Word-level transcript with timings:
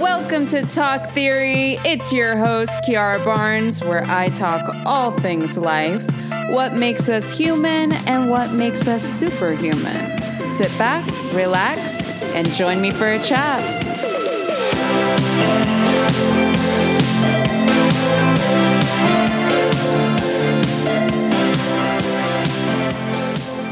Welcome 0.00 0.46
to 0.46 0.62
Talk 0.62 1.12
Theory. 1.12 1.74
It's 1.84 2.10
your 2.10 2.34
host, 2.34 2.72
Kiara 2.88 3.22
Barnes, 3.22 3.82
where 3.82 4.02
I 4.06 4.30
talk 4.30 4.74
all 4.86 5.10
things 5.20 5.58
life, 5.58 6.02
what 6.48 6.72
makes 6.72 7.10
us 7.10 7.30
human, 7.30 7.92
and 7.92 8.30
what 8.30 8.50
makes 8.54 8.88
us 8.88 9.04
superhuman. 9.04 10.18
Sit 10.56 10.70
back, 10.78 11.06
relax, 11.34 11.78
and 12.32 12.48
join 12.52 12.80
me 12.80 12.92
for 12.92 13.12
a 13.12 13.18
chat. 13.18 13.60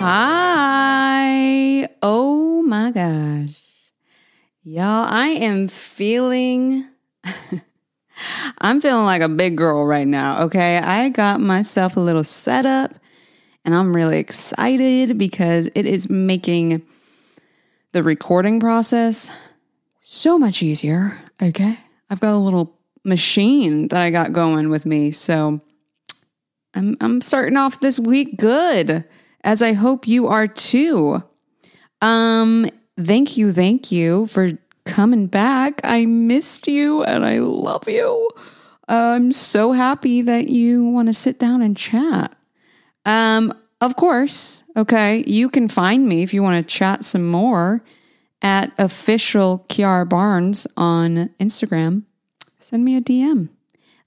Hi. 0.01 1.89
Oh 2.03 2.61
my 2.61 2.91
gosh. 2.91 3.58
Y'all, 4.71 5.07
I 5.09 5.29
am 5.29 5.67
feeling. 5.67 6.87
I'm 8.59 8.83
feeling 8.83 9.07
like 9.07 9.23
a 9.23 9.29
big 9.31 9.57
girl 9.57 9.87
right 9.87 10.07
now, 10.07 10.43
okay? 10.43 10.77
I 10.77 11.09
got 11.09 11.41
myself 11.41 11.97
a 11.97 12.01
little 12.01 12.23
setup 12.23 12.93
and 13.65 13.75
I'm 13.75 13.97
really 13.97 14.19
excited 14.19 15.17
because 15.17 15.71
it 15.75 15.87
is 15.87 16.11
making 16.11 16.83
the 17.93 18.03
recording 18.03 18.61
process 18.61 19.31
so 20.03 20.39
much 20.39 20.63
easier, 20.63 21.19
okay? 21.41 21.79
I've 22.11 22.21
got 22.21 22.35
a 22.35 22.37
little 22.37 22.79
machine 23.05 23.89
that 23.89 24.03
I 24.03 24.11
got 24.11 24.35
going 24.35 24.69
with 24.69 24.85
me, 24.85 25.13
so 25.13 25.63
I'm 26.75 26.95
I'm 27.01 27.23
starting 27.23 27.57
off 27.57 27.81
this 27.81 27.99
week 27.99 28.37
good, 28.37 29.07
as 29.43 29.63
I 29.63 29.73
hope 29.73 30.07
you 30.07 30.27
are 30.27 30.47
too. 30.47 31.23
Um 32.03 32.69
thank 33.01 33.37
you, 33.37 33.53
thank 33.53 33.93
you 33.93 34.27
for 34.27 34.53
coming 34.85 35.27
back. 35.27 35.81
I 35.85 36.07
missed 36.07 36.67
you 36.67 37.03
and 37.03 37.25
I 37.25 37.39
love 37.39 37.89
you. 37.89 38.29
I'm 38.89 39.33
so 39.33 39.73
happy 39.73 40.23
that 40.23 40.49
you 40.49 40.85
want 40.85 41.09
to 41.09 41.15
sit 41.15 41.39
down 41.39 41.61
and 41.61 41.77
chat. 41.77 42.37
Um, 43.05 43.53
of 43.81 43.97
course, 43.97 44.63
okay, 44.77 45.23
you 45.27 45.51
can 45.51 45.69
find 45.69 46.09
me 46.09 46.23
if 46.23 46.33
you 46.33 46.43
want 46.43 46.67
to 46.67 46.75
chat 46.75 47.05
some 47.05 47.29
more 47.29 47.85
at 48.41 48.73
official 48.79 49.67
Kiara 49.69 50.09
Barnes 50.09 50.67
on 50.77 51.31
Instagram. 51.39 52.05
Send 52.59 52.85
me 52.85 52.97
a 52.97 53.01
DM. 53.01 53.51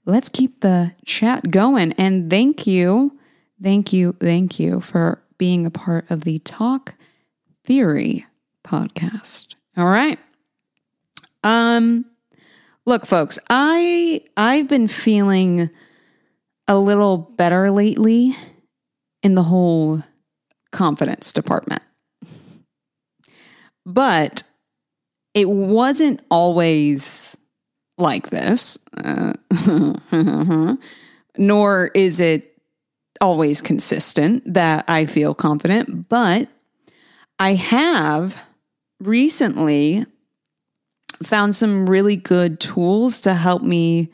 Let's 0.04 0.28
keep 0.28 0.60
the 0.60 0.94
chat 1.04 1.50
going. 1.50 1.92
And 1.92 2.28
thank 2.28 2.66
you, 2.66 3.18
thank 3.62 3.92
you, 3.92 4.14
thank 4.20 4.58
you 4.58 4.80
for 4.80 5.22
being 5.38 5.64
a 5.64 5.70
part 5.70 6.10
of 6.10 6.22
the 6.22 6.40
Talk 6.40 6.94
Theory 7.64 8.26
podcast. 8.64 9.54
All 9.76 9.86
right. 9.86 10.18
Um 11.42 12.04
look 12.86 13.06
folks, 13.06 13.38
I 13.50 14.22
I've 14.36 14.68
been 14.68 14.88
feeling 14.88 15.70
a 16.68 16.78
little 16.78 17.16
better 17.18 17.70
lately 17.70 18.36
in 19.22 19.34
the 19.34 19.42
whole 19.42 20.02
confidence 20.70 21.32
department. 21.32 21.82
But 23.84 24.42
it 25.34 25.48
wasn't 25.48 26.20
always 26.30 27.36
like 27.98 28.30
this. 28.30 28.78
Uh, 28.96 29.32
nor 31.38 31.90
is 31.94 32.20
it 32.20 32.56
always 33.20 33.60
consistent 33.60 34.42
that 34.52 34.84
I 34.88 35.06
feel 35.06 35.34
confident, 35.34 36.08
but 36.08 36.48
I 37.38 37.54
have 37.54 38.36
recently 39.06 40.06
found 41.22 41.54
some 41.54 41.88
really 41.88 42.16
good 42.16 42.60
tools 42.60 43.20
to 43.22 43.34
help 43.34 43.62
me, 43.62 44.10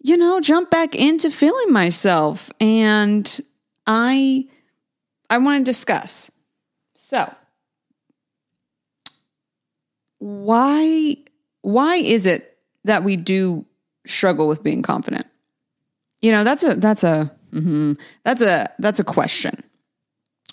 you 0.00 0.16
know, 0.16 0.40
jump 0.40 0.70
back 0.70 0.94
into 0.94 1.30
feeling 1.30 1.72
myself. 1.72 2.50
And 2.60 3.40
I 3.86 4.46
I 5.30 5.38
want 5.38 5.64
to 5.64 5.70
discuss. 5.70 6.30
So, 6.94 7.32
why 10.18 11.16
why 11.62 11.96
is 11.96 12.26
it 12.26 12.58
that 12.84 13.04
we 13.04 13.16
do 13.16 13.66
struggle 14.06 14.48
with 14.48 14.62
being 14.62 14.82
confident? 14.82 15.26
You 16.22 16.32
know, 16.32 16.44
that's 16.44 16.62
a 16.62 16.74
that's 16.76 17.04
a 17.04 17.34
mm-hmm, 17.52 17.92
that's 18.24 18.42
a 18.42 18.70
that's 18.78 19.00
a 19.00 19.04
question 19.04 19.62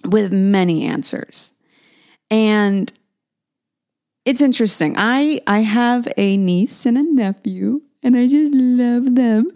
with 0.06 0.32
many 0.32 0.86
answers. 0.86 1.52
And 2.30 2.92
it's 4.26 4.42
interesting. 4.42 4.96
I 4.98 5.42
I 5.48 5.60
have 5.60 6.08
a 6.18 6.36
niece 6.36 6.86
and 6.86 6.98
a 6.98 7.04
nephew, 7.04 7.82
and 8.04 8.18
I 8.18 8.28
just 8.28 8.54
love 8.54 9.16
them. 9.16 9.52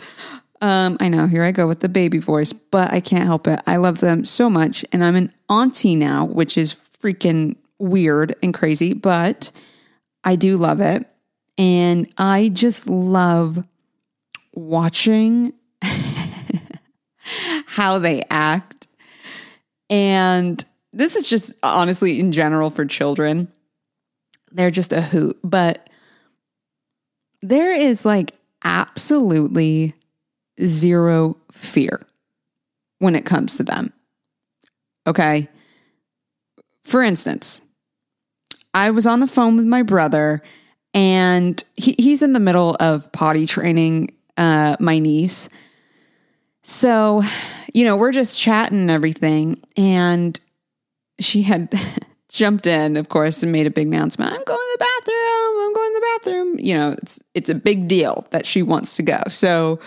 Um, 0.62 0.98
I 1.00 1.10
know, 1.10 1.26
here 1.28 1.44
I 1.44 1.52
go 1.52 1.68
with 1.68 1.80
the 1.80 1.90
baby 1.90 2.18
voice, 2.18 2.52
but 2.54 2.92
I 2.92 3.00
can't 3.00 3.26
help 3.26 3.48
it. 3.48 3.62
I 3.66 3.78
love 3.78 4.00
them 4.00 4.26
so 4.26 4.50
much, 4.50 4.86
and 4.92 5.04
I'm 5.04 5.16
an 5.16 5.34
auntie 5.50 5.96
now, 5.96 6.26
which 6.26 6.58
is 6.58 6.76
freaking 7.02 7.56
weird 7.80 8.36
and 8.44 8.54
crazy, 8.54 8.94
but 8.94 9.52
I 10.24 10.36
do 10.36 10.58
love 10.58 10.82
it. 10.82 11.08
And 11.58 12.12
I 12.18 12.50
just 12.50 12.88
love 12.88 13.64
watching 14.54 15.54
how 17.66 18.00
they 18.00 18.24
act. 18.30 18.88
And 19.90 20.64
this 20.94 21.16
is 21.16 21.28
just 21.28 21.54
honestly 21.64 22.20
in 22.20 22.32
general 22.32 22.70
for 22.70 22.86
children 22.86 23.52
they're 24.52 24.72
just 24.72 24.94
a 24.94 25.02
hoot. 25.02 25.38
But 25.44 25.90
there 27.42 27.74
is 27.74 28.06
like 28.06 28.34
absolutely 28.64 29.94
zero 30.66 31.38
fear 31.52 32.02
when 33.00 33.16
it 33.16 33.26
comes 33.26 33.58
to 33.58 33.64
them. 33.64 33.94
Okay. 35.08 35.48
For 36.84 37.02
instance, 37.02 37.62
I 38.74 38.92
was 38.92 39.06
on 39.06 39.20
the 39.20 39.28
phone 39.28 39.56
with 39.56 39.66
my 39.66 39.84
brother 39.84 40.42
and 40.94 41.64
he, 41.76 41.96
he's 41.98 42.24
in 42.24 42.34
the 42.34 42.40
middle 42.40 42.76
of 42.80 43.12
potty 43.12 43.46
training 43.46 44.14
uh, 44.38 44.76
my 44.80 45.00
niece. 45.00 45.50
So, 46.64 47.22
you 47.74 47.86
know, 47.86 47.96
we're 47.96 48.12
just 48.12 48.40
chatting 48.40 48.80
and 48.80 48.92
everything. 48.92 49.62
And 49.78 50.40
she 51.20 51.42
had 51.42 51.72
jumped 52.30 52.68
in, 52.68 52.96
of 52.96 53.10
course, 53.10 53.44
and 53.44 53.52
made 53.52 53.68
a 53.68 53.72
big 53.72 53.88
announcement. 53.88 54.32
I'm 54.32 54.44
going 54.44 54.58
to 54.58 54.78
the 54.78 54.86
bathroom. 54.86 55.62
I'm 55.62 55.74
going 55.74 55.94
to 55.94 56.00
the 56.00 56.20
bathroom. 56.20 56.60
You 56.60 56.74
know, 56.76 56.96
it's 57.02 57.20
it's 57.34 57.50
a 57.50 57.56
big 57.56 57.88
deal 57.88 58.26
that 58.32 58.46
she 58.46 58.62
wants 58.62 58.96
to 58.98 59.04
go. 59.04 59.22
So, 59.28 59.80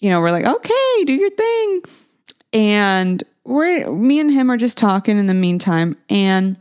you 0.00 0.10
know, 0.10 0.20
we're 0.20 0.30
like, 0.30 0.46
okay, 0.46 1.04
do 1.04 1.12
your 1.12 1.30
thing. 1.30 1.82
And 2.52 3.22
we're 3.44 3.90
me 3.92 4.18
and 4.18 4.32
him 4.32 4.50
are 4.50 4.56
just 4.56 4.78
talking 4.78 5.18
in 5.18 5.26
the 5.26 5.34
meantime. 5.34 5.96
And 6.08 6.56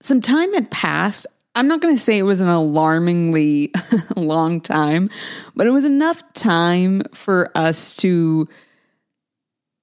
some 0.00 0.20
time 0.20 0.52
had 0.54 0.70
passed. 0.70 1.26
I'm 1.54 1.68
not 1.68 1.80
going 1.80 1.94
to 1.94 2.02
say 2.02 2.16
it 2.16 2.22
was 2.22 2.40
an 2.40 2.48
alarmingly 2.48 3.72
long 4.16 4.60
time, 4.60 5.10
but 5.54 5.66
it 5.66 5.70
was 5.70 5.84
enough 5.84 6.22
time 6.32 7.02
for 7.12 7.50
us 7.56 7.96
to 7.96 8.48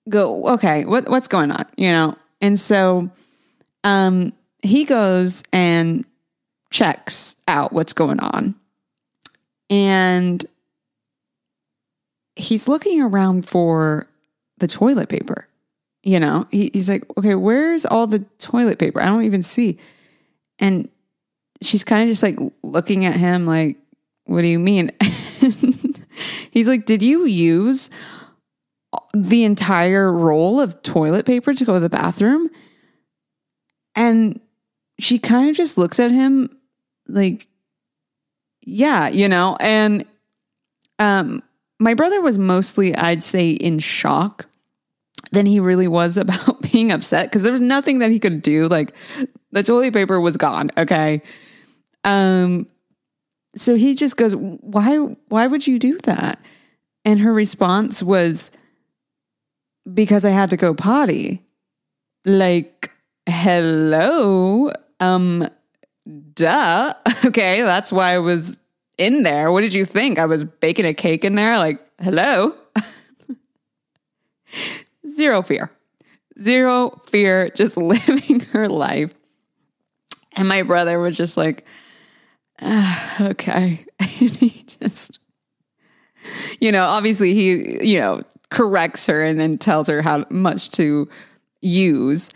go, 0.09 0.47
okay, 0.47 0.85
what, 0.85 1.09
what's 1.09 1.27
going 1.27 1.51
on? 1.51 1.66
You 1.75 1.91
know? 1.91 2.17
And 2.39 2.57
so 2.57 3.11
um, 3.87 4.33
he 4.61 4.83
goes 4.83 5.43
and 5.53 6.03
checks 6.71 7.37
out 7.47 7.71
what's 7.71 7.93
going 7.93 8.19
on. 8.19 8.53
And 9.69 10.45
he's 12.35 12.67
looking 12.67 13.01
around 13.01 13.47
for 13.47 14.07
the 14.57 14.67
toilet 14.67 15.07
paper. 15.07 15.47
You 16.03 16.19
know, 16.19 16.47
he, 16.51 16.69
he's 16.73 16.89
like, 16.89 17.05
okay, 17.17 17.35
where's 17.35 17.85
all 17.85 18.07
the 18.07 18.19
toilet 18.39 18.77
paper? 18.77 19.01
I 19.01 19.05
don't 19.05 19.23
even 19.23 19.41
see. 19.41 19.77
And 20.59 20.89
she's 21.61 21.83
kind 21.83 22.03
of 22.03 22.09
just 22.09 22.23
like 22.23 22.37
looking 22.63 23.05
at 23.05 23.15
him, 23.15 23.45
like, 23.45 23.77
what 24.25 24.41
do 24.41 24.47
you 24.47 24.59
mean? 24.59 24.91
he's 26.51 26.67
like, 26.67 26.85
did 26.85 27.01
you 27.01 27.25
use 27.25 27.89
the 29.13 29.45
entire 29.45 30.12
roll 30.12 30.59
of 30.59 30.81
toilet 30.81 31.25
paper 31.25 31.53
to 31.53 31.65
go 31.65 31.75
to 31.75 31.79
the 31.79 31.89
bathroom? 31.89 32.50
And 33.97 34.39
she 34.99 35.19
kind 35.19 35.49
of 35.49 35.55
just 35.55 35.77
looks 35.77 35.99
at 35.99 36.11
him 36.11 36.55
like, 37.07 37.47
yeah, 38.61 39.09
you 39.09 39.27
know, 39.27 39.57
and 39.59 40.05
um, 40.99 41.41
my 41.79 41.94
brother 41.94 42.21
was 42.21 42.38
mostly, 42.38 42.95
I'd 42.95 43.23
say, 43.23 43.51
in 43.51 43.79
shock 43.79 44.47
than 45.31 45.45
he 45.45 45.59
really 45.59 45.88
was 45.88 46.17
about 46.17 46.61
being 46.71 46.91
upset 46.91 47.25
because 47.25 47.44
there 47.44 47.51
was 47.51 47.61
nothing 47.61 47.99
that 47.99 48.11
he 48.11 48.19
could 48.19 48.41
do. 48.41 48.67
Like 48.67 48.94
the 49.51 49.63
toilet 49.63 49.94
paper 49.94 50.21
was 50.21 50.38
gone. 50.38 50.69
Okay. 50.77 51.21
Um, 52.03 52.67
so 53.55 53.75
he 53.75 53.95
just 53.95 54.15
goes, 54.15 54.35
Why 54.35 54.97
why 55.29 55.47
would 55.47 55.65
you 55.65 55.79
do 55.79 55.97
that? 56.03 56.39
And 57.03 57.19
her 57.19 57.33
response 57.33 58.03
was, 58.03 58.51
Because 59.91 60.23
I 60.23 60.29
had 60.29 60.51
to 60.51 60.57
go 60.57 60.73
potty. 60.73 61.43
Like 62.25 62.76
hello. 63.27 64.71
Um, 65.00 65.47
duh. 66.33 66.94
Okay, 67.25 67.62
that's 67.62 67.91
why 67.91 68.13
I 68.13 68.19
was 68.19 68.59
in 68.97 69.24
there. 69.24 69.51
What 69.51 69.62
did 69.62 69.74
you 69.74 69.85
think? 69.85 70.18
I 70.18 70.27
was 70.27 70.45
baking 70.45 70.85
a 70.85 70.94
cake 70.94 71.25
in 71.25 71.35
there? 71.35 71.57
Like, 71.57 71.85
hello? 72.00 72.53
Zero 75.09 75.41
fear. 75.41 75.71
Zero 76.39 77.01
fear, 77.07 77.50
just 77.50 77.75
living 77.77 78.41
her 78.51 78.69
life. 78.69 79.13
And 80.35 80.47
my 80.47 80.62
brother 80.62 81.00
was 81.00 81.18
just 81.18 81.38
like, 81.38 81.65
ah, 82.62 83.29
okay. 83.29 83.85
he 84.01 84.63
just, 84.79 85.19
you 86.62 86.71
know, 86.71 86.85
obviously 86.85 87.33
he, 87.33 87.83
you 87.85 88.00
know, 88.00 88.21
corrects 88.51 89.07
her 89.07 89.24
and 89.24 89.39
then 89.39 89.57
tells 89.57 89.88
her 89.88 90.01
how 90.01 90.25
much 90.29 90.69
to 90.71 91.09
use. 91.62 92.29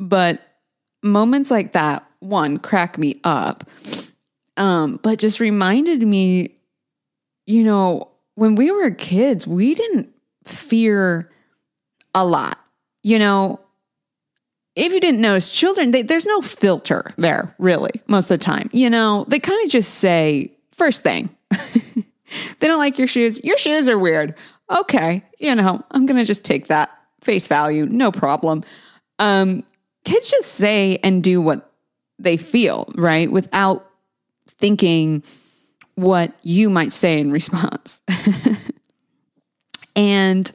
But 0.00 0.40
moments 1.02 1.50
like 1.50 1.72
that, 1.72 2.04
one, 2.20 2.58
crack 2.58 2.98
me 2.98 3.20
up. 3.22 3.68
Um, 4.56 4.98
but 5.02 5.18
just 5.18 5.38
reminded 5.40 6.02
me, 6.02 6.56
you 7.46 7.62
know, 7.62 8.08
when 8.34 8.54
we 8.54 8.70
were 8.70 8.90
kids, 8.90 9.46
we 9.46 9.74
didn't 9.74 10.08
fear 10.44 11.30
a 12.14 12.24
lot. 12.24 12.58
You 13.02 13.18
know, 13.18 13.60
if 14.74 14.92
you 14.92 15.00
didn't 15.00 15.20
notice, 15.20 15.54
children, 15.54 15.90
they, 15.90 16.02
there's 16.02 16.26
no 16.26 16.40
filter 16.40 17.12
there, 17.16 17.54
really, 17.58 17.92
most 18.06 18.30
of 18.30 18.38
the 18.38 18.44
time. 18.44 18.70
You 18.72 18.88
know, 18.88 19.24
they 19.28 19.38
kind 19.38 19.62
of 19.64 19.70
just 19.70 19.94
say, 19.96 20.50
first 20.72 21.02
thing, 21.02 21.28
they 21.50 22.66
don't 22.66 22.78
like 22.78 22.98
your 22.98 23.08
shoes. 23.08 23.42
Your 23.44 23.58
shoes 23.58 23.88
are 23.88 23.98
weird. 23.98 24.34
Okay, 24.70 25.22
you 25.38 25.54
know, 25.54 25.84
I'm 25.90 26.06
going 26.06 26.18
to 26.18 26.24
just 26.24 26.44
take 26.44 26.68
that 26.68 26.90
face 27.20 27.46
value, 27.46 27.86
no 27.86 28.10
problem. 28.10 28.62
Um, 29.18 29.64
kids 30.04 30.30
just 30.30 30.52
say 30.52 30.98
and 31.02 31.22
do 31.22 31.40
what 31.40 31.72
they 32.18 32.36
feel, 32.36 32.90
right? 32.94 33.30
Without 33.30 33.90
thinking 34.46 35.22
what 35.94 36.32
you 36.42 36.70
might 36.70 36.92
say 36.92 37.18
in 37.18 37.30
response. 37.30 38.00
and 39.96 40.50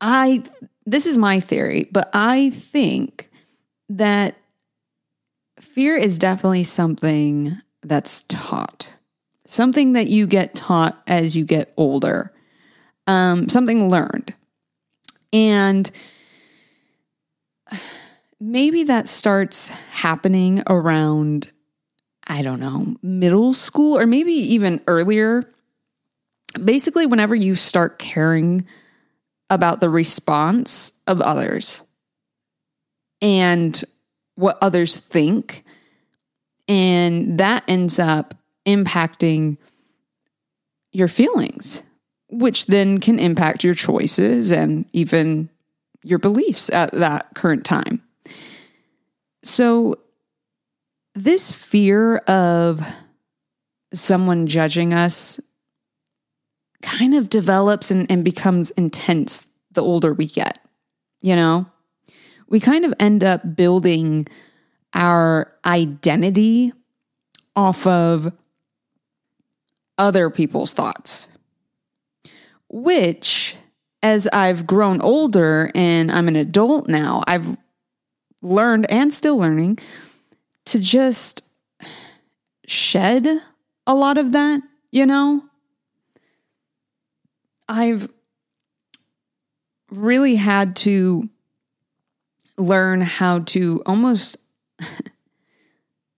I, 0.00 0.42
this 0.86 1.06
is 1.06 1.16
my 1.16 1.40
theory, 1.40 1.88
but 1.92 2.10
I 2.12 2.50
think 2.50 3.30
that 3.88 4.36
fear 5.60 5.96
is 5.96 6.18
definitely 6.18 6.64
something 6.64 7.52
that's 7.82 8.22
taught, 8.22 8.94
something 9.46 9.92
that 9.92 10.08
you 10.08 10.26
get 10.26 10.54
taught 10.54 11.00
as 11.06 11.36
you 11.36 11.44
get 11.44 11.72
older, 11.76 12.32
um, 13.06 13.48
something 13.48 13.88
learned. 13.88 14.34
And 15.32 15.90
maybe 18.40 18.84
that 18.84 19.08
starts 19.08 19.68
happening 19.90 20.62
around, 20.66 21.50
I 22.26 22.42
don't 22.42 22.60
know, 22.60 22.96
middle 23.02 23.52
school 23.52 23.98
or 23.98 24.06
maybe 24.06 24.32
even 24.32 24.80
earlier. 24.86 25.44
Basically, 26.62 27.06
whenever 27.06 27.34
you 27.34 27.54
start 27.54 27.98
caring 27.98 28.66
about 29.48 29.80
the 29.80 29.90
response 29.90 30.92
of 31.06 31.20
others 31.20 31.82
and 33.20 33.84
what 34.34 34.58
others 34.62 34.98
think. 34.98 35.62
And 36.68 37.38
that 37.38 37.64
ends 37.68 37.98
up 37.98 38.34
impacting 38.66 39.58
your 40.90 41.08
feelings, 41.08 41.82
which 42.28 42.66
then 42.66 42.98
can 42.98 43.18
impact 43.18 43.62
your 43.62 43.74
choices 43.74 44.52
and 44.52 44.86
even 44.92 45.48
your 46.02 46.18
beliefs 46.18 46.70
at 46.70 46.92
that 46.92 47.28
current 47.34 47.64
time. 47.64 48.02
So, 49.44 49.98
this 51.14 51.52
fear 51.52 52.18
of 52.18 52.80
someone 53.92 54.46
judging 54.46 54.94
us 54.94 55.40
kind 56.82 57.14
of 57.14 57.28
develops 57.30 57.90
and, 57.90 58.10
and 58.10 58.24
becomes 58.24 58.70
intense 58.72 59.46
the 59.72 59.82
older 59.82 60.12
we 60.12 60.26
get. 60.26 60.58
You 61.20 61.36
know, 61.36 61.66
we 62.48 62.60
kind 62.60 62.84
of 62.84 62.94
end 62.98 63.24
up 63.24 63.56
building 63.56 64.26
our 64.94 65.52
identity 65.64 66.72
off 67.54 67.86
of 67.86 68.32
other 69.98 70.30
people's 70.30 70.72
thoughts, 70.72 71.28
which, 72.68 73.56
as 74.02 74.28
I've 74.32 74.66
grown 74.66 75.00
older 75.00 75.70
and 75.74 76.10
I'm 76.10 76.28
an 76.28 76.36
adult 76.36 76.88
now, 76.88 77.22
I've 77.26 77.56
learned 78.40 78.90
and 78.90 79.14
still 79.14 79.36
learning 79.38 79.78
to 80.66 80.78
just 80.78 81.42
shed 82.66 83.26
a 83.86 83.94
lot 83.94 84.18
of 84.18 84.32
that, 84.32 84.62
you 84.90 85.06
know? 85.06 85.42
I've 87.68 88.10
really 89.90 90.36
had 90.36 90.76
to 90.76 91.28
learn 92.58 93.00
how 93.00 93.40
to 93.40 93.82
almost 93.86 94.36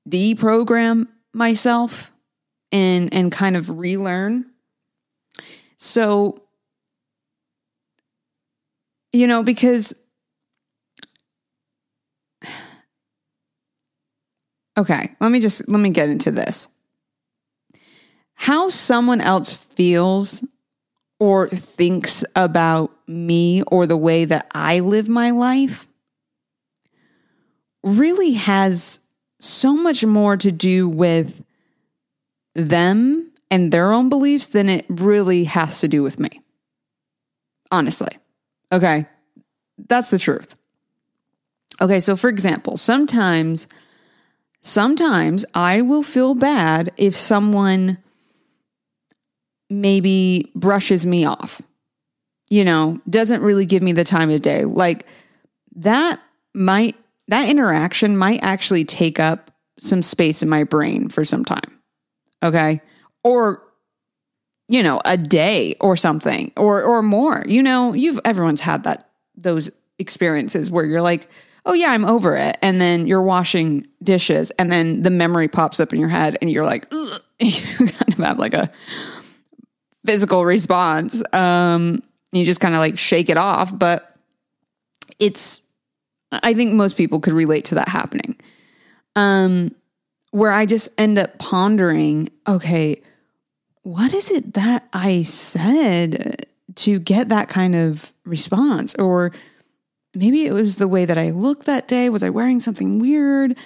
deprogram 0.09 1.09
myself 1.33 2.13
and 2.73 3.13
and 3.13 3.31
kind 3.31 3.57
of 3.57 3.71
relearn. 3.71 4.47
So 5.77 6.44
you 9.15 9.27
know 9.27 9.43
because 9.43 9.95
Okay, 14.77 15.15
let 15.21 15.31
me 15.31 15.41
just 15.41 15.69
let 15.69 15.79
me 15.79 15.91
get 15.91 16.09
into 16.09 16.31
this. 16.31 16.69
How 18.35 18.69
someone 18.69 19.21
else 19.21 19.53
feels 19.53 20.45
or 21.21 21.49
thinks 21.49 22.25
about 22.35 22.91
me 23.07 23.63
or 23.63 23.87
the 23.87 23.97
way 23.97 24.25
that 24.25 24.51
I 24.53 24.81
live 24.81 25.09
my 25.09 25.31
life 25.31 25.87
really 27.85 28.33
has 28.33 28.99
so 29.39 29.75
much 29.75 30.05
more 30.05 30.37
to 30.37 30.51
do 30.51 30.89
with 30.89 31.45
them 32.55 33.31
and 33.51 33.73
their 33.73 33.93
own 33.93 34.09
beliefs 34.09 34.49
than 34.49 34.69
it 34.69 34.87
really 34.89 35.45
has 35.45 35.81
to 35.81 35.89
do 35.89 36.03
with 36.03 36.19
me. 36.19 36.41
Honestly. 37.71 38.19
Okay. 38.75 39.07
That's 39.89 40.11
the 40.11 40.19
truth. 40.19 40.57
Okay, 41.81 42.01
so 42.01 42.17
for 42.17 42.29
example, 42.29 42.77
sometimes 42.77 43.67
sometimes 44.63 45.45
I 45.55 45.83
will 45.83 46.03
feel 46.03 46.35
bad 46.35 46.93
if 46.97 47.17
someone 47.17 47.99
maybe 49.69 50.51
brushes 50.55 51.05
me 51.05 51.25
off, 51.25 51.61
you 52.49 52.65
know, 52.65 53.01
doesn't 53.09 53.43
really 53.43 53.67
give 53.67 53.83
me 53.83 53.93
the 53.93 54.05
time 54.05 54.31
of 54.31 54.43
day. 54.43 54.65
Like 54.65 55.07
that 55.77 56.21
might, 56.55 56.97
that 57.29 57.49
interaction 57.49 58.17
might 58.17 58.43
actually 58.43 58.85
take 58.85 59.21
up 59.21 59.51
some 59.79 60.03
space 60.03 60.43
in 60.43 60.49
my 60.49 60.65
brain 60.65 61.09
for 61.09 61.25
some 61.25 61.45
time. 61.45 61.81
Okay. 62.43 62.81
Or, 63.23 63.63
you 64.69 64.83
know, 64.83 65.01
a 65.05 65.17
day 65.17 65.75
or 65.81 65.97
something 65.97 66.53
or, 66.57 66.83
or 66.83 67.03
more. 67.03 67.45
You 67.47 67.63
know, 67.63 67.93
you've, 67.93 68.21
everyone's 68.25 68.61
had 68.61 68.85
that, 68.85 69.09
those 69.37 69.71
experiences 69.99 70.71
where 70.71 70.85
you're 70.85 71.03
like, 71.03 71.29
oh 71.67 71.73
yeah, 71.73 71.91
I'm 71.91 72.05
over 72.05 72.37
it. 72.37 72.59
And 72.63 72.81
then 72.81 73.07
you're 73.07 73.23
washing 73.23 73.87
dishes 74.03 74.51
and 74.53 74.71
then 74.71 75.03
the 75.03 75.11
memory 75.11 75.49
pops 75.49 75.81
up 75.81 75.93
in 75.93 76.01
your 76.01 76.09
head 76.09 76.37
and 76.41 76.51
you're 76.51 76.65
like, 76.65 76.93
you 77.39 77.53
kind 77.53 78.09
of 78.09 78.19
have 78.19 78.39
like 78.39 78.55
a 78.55 78.71
physical 80.07 80.45
response. 80.45 81.23
Um, 81.33 82.03
you 82.33 82.45
just 82.45 82.61
kind 82.61 82.75
of 82.75 82.81
like 82.81 82.99
shake 82.99 83.29
it 83.29 83.37
off. 83.37 83.77
But 83.77 84.17
it's, 85.19 85.63
I 86.33 86.55
think 86.55 86.73
most 86.73 86.97
people 86.97 87.21
could 87.21 87.33
relate 87.33 87.67
to 87.67 87.77
that 87.77 87.89
happening. 87.89 88.37
Um, 89.17 89.75
where 90.33 90.51
I 90.51 90.67
just 90.67 90.89
end 90.99 91.17
up 91.17 91.39
pondering, 91.39 92.29
okay, 92.49 93.01
what 93.85 94.13
is 94.13 94.31
it 94.31 94.55
that 94.55 94.89
I 94.93 95.23
said 95.23 96.47
to 96.77 96.99
get 96.99 97.29
that 97.29 97.49
kind 97.49 97.77
of 97.77 98.13
response? 98.25 98.95
Or 98.97 99.31
maybe 100.15 100.47
it 100.47 100.53
was 100.53 100.77
the 100.77 100.89
way 100.89 101.05
that 101.05 101.19
I 101.19 101.31
looked 101.31 101.67
that 101.67 101.87
day. 101.87 102.09
Was 102.09 102.23
I 102.23 102.31
wearing 102.31 102.61
something 102.61 102.99
weird? 102.99 103.57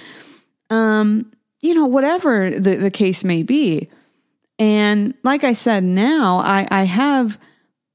Um, 0.70 1.32
you 1.60 1.74
know, 1.74 1.86
whatever 1.86 2.50
the, 2.50 2.74
the 2.76 2.90
case 2.90 3.24
may 3.24 3.42
be. 3.42 3.88
And 4.58 5.14
like 5.22 5.44
I 5.44 5.52
said, 5.52 5.84
now 5.84 6.38
I, 6.38 6.66
I 6.70 6.82
have 6.82 7.38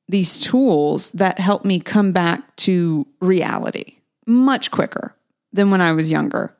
these 0.07 0.39
tools 0.39 1.11
that 1.11 1.39
help 1.39 1.65
me 1.65 1.79
come 1.79 2.13
back 2.13 2.55
to 2.55 3.05
reality 3.19 3.97
much 4.25 4.71
quicker 4.71 5.13
than 5.51 5.71
when 5.71 5.81
I 5.81 5.91
was 5.91 6.09
younger. 6.09 6.55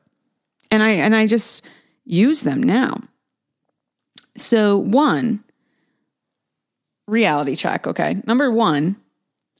And 0.70 0.82
I 0.82 0.90
and 0.90 1.14
I 1.14 1.26
just 1.26 1.64
use 2.04 2.42
them 2.42 2.62
now. 2.62 2.98
So 4.36 4.76
one, 4.76 5.44
reality 7.06 7.56
check, 7.56 7.86
okay? 7.86 8.22
Number 8.26 8.50
1, 8.50 8.96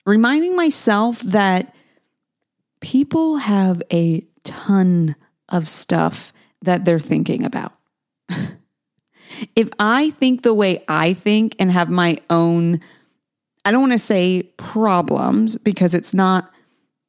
reminding 0.06 0.56
myself 0.56 1.20
that 1.20 1.74
people 2.80 3.36
have 3.38 3.82
a 3.92 4.26
ton 4.44 5.16
of 5.48 5.68
stuff 5.68 6.32
that 6.62 6.84
they're 6.84 6.98
thinking 6.98 7.44
about. 7.44 7.72
If 9.56 9.70
I 9.78 10.10
think 10.10 10.42
the 10.42 10.54
way 10.54 10.84
I 10.88 11.14
think 11.14 11.56
and 11.58 11.70
have 11.70 11.90
my 11.90 12.18
own, 12.30 12.80
I 13.64 13.72
don't 13.72 13.80
want 13.80 13.92
to 13.92 13.98
say 13.98 14.44
problems 14.56 15.56
because 15.56 15.94
it's 15.94 16.14
not, 16.14 16.50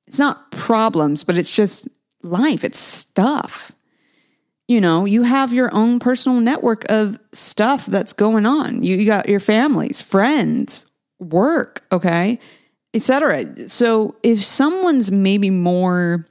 it's 0.08 0.20
not 0.20 0.52
problems, 0.52 1.24
but 1.24 1.38
it's 1.38 1.56
just 1.56 1.88
life, 2.24 2.64
it's 2.64 2.80
stuff. 2.80 3.74
You 4.68 4.82
know, 4.82 5.06
you 5.06 5.24
have 5.24 5.54
your 5.54 5.74
own 5.74 6.00
personal 6.00 6.40
network 6.40 6.90
of 6.90 7.20
stuff 7.34 7.86
that's 7.86 8.14
going 8.14 8.46
on. 8.46 8.82
You, 8.82 8.98
you 8.98 9.06
got 9.06 9.30
your 9.30 9.40
families, 9.40 10.02
friends, 10.02 10.88
work, 11.20 11.84
okay, 11.92 12.40
etc. 12.94 13.70
So 13.70 14.16
if 14.24 14.44
someone's 14.44 15.12
maybe 15.12 15.50
more 15.50 16.26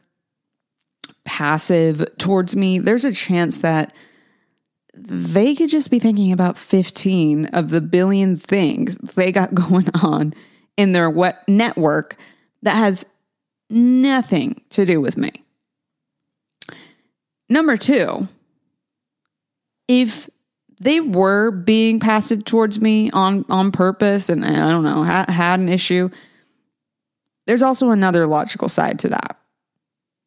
passive 1.25 2.05
towards 2.19 2.57
me, 2.57 2.79
there's 2.79 3.05
a 3.05 3.13
chance 3.13 3.59
that 3.59 3.95
they 4.97 5.55
could 5.55 5.71
just 5.71 5.91
be 5.91 5.99
thinking 5.99 6.33
about 6.33 6.59
15 6.59 7.47
of 7.47 7.71
the 7.71 7.81
billion 7.81 8.37
things 8.37 8.97
they 8.97 9.33
got 9.33 9.55
going 9.55 9.89
on 10.03 10.35
in 10.77 10.93
their 10.93 11.11
wet 11.11 11.47
network 11.49 12.17
that 12.63 12.75
has 12.75 13.05
nothing 13.71 14.61
to 14.71 14.85
do 14.85 15.01
with 15.01 15.17
me. 15.17 15.44
Number 17.49 17.77
two, 17.77 18.29
if 19.89 20.31
they 20.81 21.01
were 21.01 21.51
being 21.51 22.01
passive 22.01 22.45
towards 22.45 22.81
me 22.81 23.11
on 23.11 23.45
on 23.49 23.71
purpose 23.71 24.29
and, 24.29 24.45
and 24.45 24.57
I 24.57 24.71
don't 24.71 24.85
know 24.85 25.05
ha- 25.05 25.27
had 25.29 25.61
an 25.61 25.69
issue, 25.69 26.11
there's 27.47 27.63
also 27.63 27.91
another 27.91 28.27
logical 28.27 28.69
side 28.69 28.99
to 29.01 29.09
that 29.11 29.39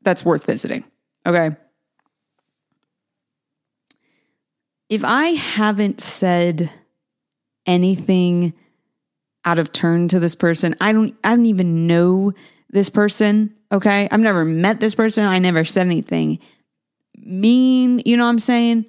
that's 0.01 0.23
worth 0.23 0.45
visiting. 0.45 0.83
Okay. 1.25 1.55
If 4.89 5.03
I 5.03 5.29
haven't 5.29 6.01
said 6.01 6.71
anything 7.65 8.53
out 9.43 9.59
of 9.59 9.73
turn 9.73 10.07
to 10.09 10.19
this 10.19 10.35
person, 10.35 10.75
I 10.79 10.93
don't 10.93 11.15
I 11.23 11.35
don't 11.35 11.45
even 11.47 11.87
know 11.87 12.33
this 12.69 12.89
person, 12.89 13.55
okay? 13.71 14.07
I've 14.11 14.19
never 14.19 14.45
met 14.45 14.79
this 14.79 14.95
person. 14.95 15.25
I 15.25 15.39
never 15.39 15.65
said 15.65 15.87
anything 15.87 16.39
mean, 17.17 18.01
you 18.05 18.17
know 18.17 18.23
what 18.25 18.31
I'm 18.31 18.39
saying? 18.39 18.85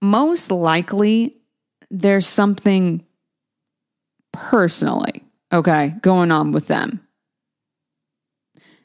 Most 0.00 0.50
likely 0.50 1.36
there's 1.90 2.26
something 2.26 3.04
personally, 4.32 5.24
okay, 5.52 5.94
going 6.02 6.30
on 6.30 6.52
with 6.52 6.66
them. 6.66 7.00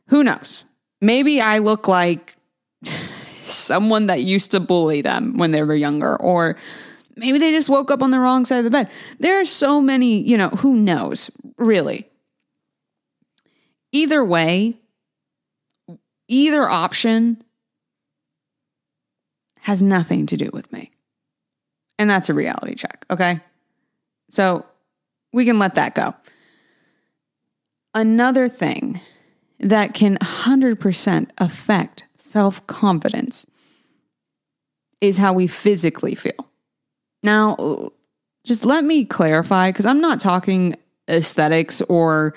Who 0.10 0.24
knows? 0.24 0.66
Maybe 1.02 1.42
I 1.42 1.60
look 1.60 1.88
like 1.88 2.36
someone 3.44 4.08
that 4.08 4.24
used 4.24 4.52
to 4.52 4.60
bully 4.60 5.02
them 5.02 5.38
when 5.38 5.52
they 5.52 5.64
were 5.64 5.76
younger, 5.76 6.16
or 6.22 6.58
maybe 7.16 7.40
they 7.40 7.52
just 7.52 7.70
woke 7.70 7.92
up 7.92 8.04
on 8.04 8.12
the 8.12 8.20
wrong 8.20 8.46
side 8.46 8.60
of 8.60 8.64
the 8.64 8.70
bed. 8.70 8.90
There 9.20 9.40
are 9.40 9.46
so 9.46 9.82
many, 9.82 10.22
you 10.22 10.38
know, 10.38 10.50
who 10.50 10.76
knows, 10.76 11.32
really. 11.58 12.08
Either 13.92 14.24
way, 14.24 14.78
either 16.28 16.64
option 16.64 17.44
has 19.68 19.82
nothing 19.82 20.26
to 20.26 20.38
do 20.38 20.50
with 20.54 20.72
me. 20.72 20.90
And 22.00 22.10
that's 22.10 22.30
a 22.30 22.34
reality 22.34 22.74
check, 22.74 23.06
okay? 23.10 23.42
So 24.30 24.66
we 25.34 25.44
can 25.44 25.60
let 25.60 25.76
that 25.76 25.94
go. 25.94 26.16
Another 27.94 28.48
thing 28.48 29.02
that 29.60 29.94
can 29.94 30.18
100% 30.20 31.30
affect 31.38 32.06
self 32.16 32.66
confidence 32.68 33.46
is 35.02 35.18
how 35.18 35.34
we 35.34 35.48
physically 35.48 36.16
feel. 36.16 36.50
Now, 37.22 37.90
just 38.46 38.64
let 38.64 38.86
me 38.86 39.04
clarify 39.04 39.72
because 39.72 39.86
I'm 39.86 40.00
not 40.00 40.22
talking 40.22 40.76
aesthetics 41.10 41.82
or 41.82 42.34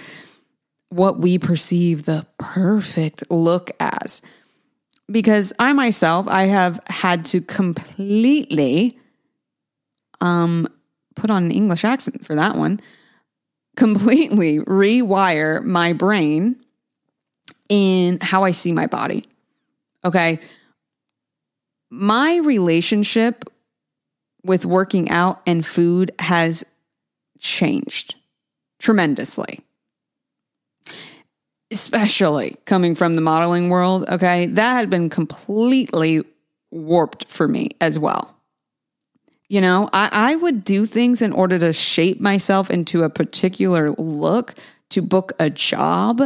what 0.88 1.20
we 1.20 1.38
perceive 1.38 2.06
the 2.06 2.26
perfect 2.38 3.22
look 3.30 3.70
as. 3.78 4.20
Because 5.11 5.52
I 5.59 5.73
myself, 5.73 6.29
I 6.29 6.45
have 6.45 6.81
had 6.87 7.25
to 7.26 7.40
completely 7.40 8.99
um, 10.21 10.69
put 11.17 11.31
on 11.31 11.45
an 11.45 11.50
English 11.50 11.85
accent 11.85 12.25
for 12.25 12.35
that 12.35 12.57
one, 12.57 12.81
completely 13.76 14.59
rewire 14.59 15.62
my 15.64 15.93
brain 15.93 16.57
in 17.69 18.19
how 18.21 18.45
I 18.45 18.50
see 18.50 18.73
my 18.73 18.87
body. 18.87 19.25
Okay. 20.05 20.40
My 21.90 22.38
relationship 22.38 23.45
with 24.45 24.64
working 24.64 25.11
out 25.11 25.40
and 25.47 25.64
food 25.64 26.12
has 26.19 26.64
changed 27.38 28.14
tremendously. 28.79 29.61
Especially 31.70 32.56
coming 32.64 32.94
from 32.94 33.14
the 33.14 33.20
modeling 33.20 33.68
world, 33.68 34.08
okay? 34.08 34.46
That 34.46 34.74
had 34.74 34.90
been 34.90 35.08
completely 35.08 36.24
warped 36.70 37.28
for 37.28 37.46
me 37.46 37.70
as 37.80 37.98
well. 37.98 38.36
You 39.48 39.60
know, 39.60 39.88
I, 39.92 40.08
I 40.12 40.36
would 40.36 40.64
do 40.64 40.86
things 40.86 41.22
in 41.22 41.32
order 41.32 41.58
to 41.58 41.72
shape 41.72 42.20
myself 42.20 42.70
into 42.70 43.02
a 43.02 43.10
particular 43.10 43.90
look 43.90 44.54
to 44.90 45.02
book 45.02 45.32
a 45.38 45.50
job 45.50 46.22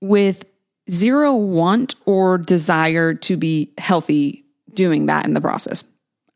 with 0.00 0.44
zero 0.90 1.34
want 1.34 1.94
or 2.04 2.38
desire 2.38 3.14
to 3.14 3.36
be 3.36 3.72
healthy 3.78 4.44
doing 4.72 5.06
that 5.06 5.26
in 5.26 5.34
the 5.34 5.40
process. 5.40 5.82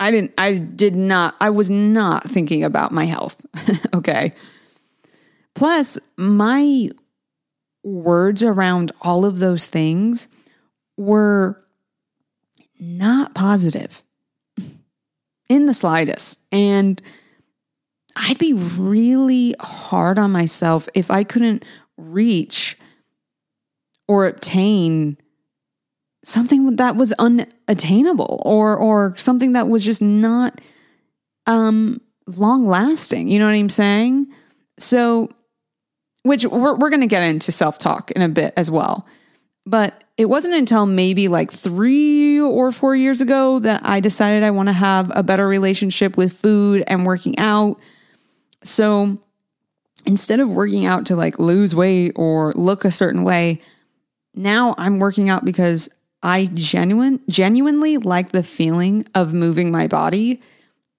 I 0.00 0.10
didn't, 0.10 0.32
I 0.38 0.54
did 0.54 0.96
not, 0.96 1.36
I 1.40 1.50
was 1.50 1.70
not 1.70 2.24
thinking 2.24 2.64
about 2.64 2.90
my 2.90 3.04
health. 3.04 3.44
okay. 3.94 4.32
Plus, 5.54 5.98
my 6.16 6.90
words 7.82 8.42
around 8.42 8.92
all 9.00 9.24
of 9.24 9.38
those 9.38 9.66
things 9.66 10.28
were 10.96 11.60
not 12.78 13.34
positive 13.34 14.02
in 15.48 15.66
the 15.66 15.74
slightest. 15.74 16.40
And 16.52 17.00
I'd 18.16 18.38
be 18.38 18.52
really 18.52 19.54
hard 19.60 20.18
on 20.18 20.32
myself 20.32 20.88
if 20.94 21.10
I 21.10 21.24
couldn't 21.24 21.64
reach 21.96 22.76
or 24.08 24.26
obtain 24.26 25.16
something 26.24 26.76
that 26.76 26.96
was 26.96 27.12
unattainable 27.12 28.42
or 28.44 28.76
or 28.76 29.14
something 29.16 29.52
that 29.52 29.68
was 29.68 29.84
just 29.84 30.02
not 30.02 30.60
um 31.46 32.00
long 32.26 32.66
lasting 32.66 33.28
you 33.28 33.38
know 33.38 33.46
what 33.46 33.54
i'm 33.54 33.70
saying 33.70 34.26
so 34.78 35.30
which 36.22 36.44
we're, 36.44 36.76
we're 36.76 36.90
going 36.90 37.00
to 37.00 37.06
get 37.06 37.22
into 37.22 37.52
self-talk 37.52 38.10
in 38.12 38.22
a 38.22 38.28
bit 38.28 38.52
as 38.56 38.70
well. 38.70 39.06
But 39.66 40.04
it 40.16 40.26
wasn't 40.26 40.54
until 40.54 40.86
maybe 40.86 41.28
like 41.28 41.52
three 41.52 42.38
or 42.40 42.72
four 42.72 42.94
years 42.94 43.20
ago 43.20 43.58
that 43.60 43.80
i 43.84 44.00
decided 44.00 44.42
i 44.42 44.50
want 44.50 44.68
to 44.68 44.72
have 44.72 45.10
a 45.14 45.22
better 45.22 45.46
relationship 45.46 46.16
with 46.16 46.32
food 46.32 46.84
and 46.86 47.06
working 47.06 47.38
out. 47.38 47.78
So 48.64 49.18
instead 50.06 50.40
of 50.40 50.48
working 50.48 50.86
out 50.86 51.06
to 51.06 51.16
like 51.16 51.38
lose 51.38 51.74
weight 51.74 52.12
or 52.16 52.52
look 52.54 52.84
a 52.84 52.90
certain 52.90 53.22
way 53.22 53.60
now 54.34 54.74
I'm 54.78 54.98
working 54.98 55.28
out 55.28 55.44
because 55.44 55.88
I 56.22 56.50
genuine 56.54 57.20
genuinely 57.28 57.96
like 57.96 58.32
the 58.32 58.42
feeling 58.42 59.06
of 59.14 59.32
moving 59.32 59.70
my 59.70 59.86
body 59.86 60.42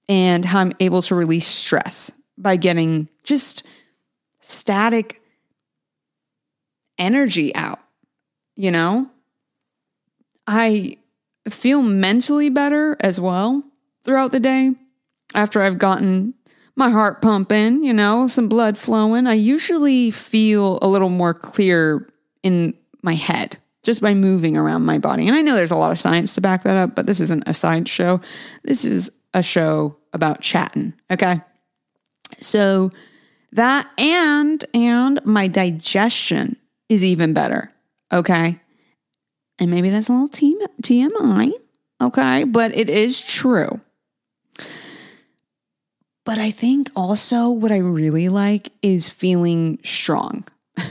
and 0.10 0.44
how 0.44 0.60
I'm 0.60 0.74
able 0.80 1.02
to 1.04 1.16
release 1.16 1.48
stress 1.48 2.12
by 2.38 2.56
getting 2.56 3.08
just 3.24 3.66
static 4.42 5.22
energy 6.98 7.56
out, 7.56 7.80
you 8.56 8.72
know? 8.72 9.10
I 10.46 10.98
feel 11.50 11.82
mentally 11.82 12.50
better 12.50 12.98
as 13.00 13.20
well 13.20 13.64
throughout 14.04 14.32
the 14.32 14.40
day 14.40 14.72
after 15.34 15.62
I've 15.62 15.78
gotten 15.78 16.34
my 16.76 16.90
heart 16.90 17.22
pumping, 17.22 17.84
you 17.84 17.94
know, 17.94 18.28
some 18.28 18.48
blood 18.48 18.78
flowing. 18.78 19.28
I 19.28 19.34
usually 19.34 20.12
feel 20.12 20.80
a 20.82 20.88
little 20.88 21.10
more 21.10 21.34
clear 21.34 22.10
in 22.44 22.74
my 23.02 23.14
head 23.14 23.58
just 23.84 24.02
by 24.02 24.14
moving 24.14 24.56
around 24.56 24.86
my 24.86 24.98
body. 24.98 25.28
And 25.28 25.36
I 25.36 25.42
know 25.42 25.56
there's 25.56 25.72
a 25.72 25.76
lot 25.76 25.92
of 25.92 26.00
science 26.00 26.36
to 26.36 26.42
back 26.42 26.64
that 26.64 26.78
up, 26.78 26.96
but 26.96 27.08
this 27.08 27.20
isn't 27.20 27.44
a 27.48 27.54
science 27.54 27.90
show. 27.90 28.22
This 28.64 28.86
is 28.86 29.12
a 29.34 29.42
show 29.42 29.98
about 30.14 30.42
chatting, 30.42 30.94
okay? 31.10 31.40
So 32.40 32.92
that 33.54 33.90
and 34.00 34.64
and 34.74 35.20
my 35.26 35.48
digestion 35.48 36.58
is 36.90 37.04
even 37.04 37.34
better, 37.34 37.72
okay? 38.12 38.60
And 39.60 39.72
maybe 39.72 39.90
that's 39.90 40.10
a 40.10 40.14
little 40.14 40.28
TMI, 40.28 41.52
okay? 42.02 42.44
But 42.46 42.76
it 42.76 42.90
is 42.90 43.22
true. 43.22 43.80
But 46.24 46.38
I 46.38 46.52
think 46.52 46.90
also 46.96 47.50
what 47.50 47.72
I 47.72 47.78
really 47.78 48.30
like 48.30 48.72
is 48.82 49.10
feeling 49.10 49.80
strong. 49.84 50.46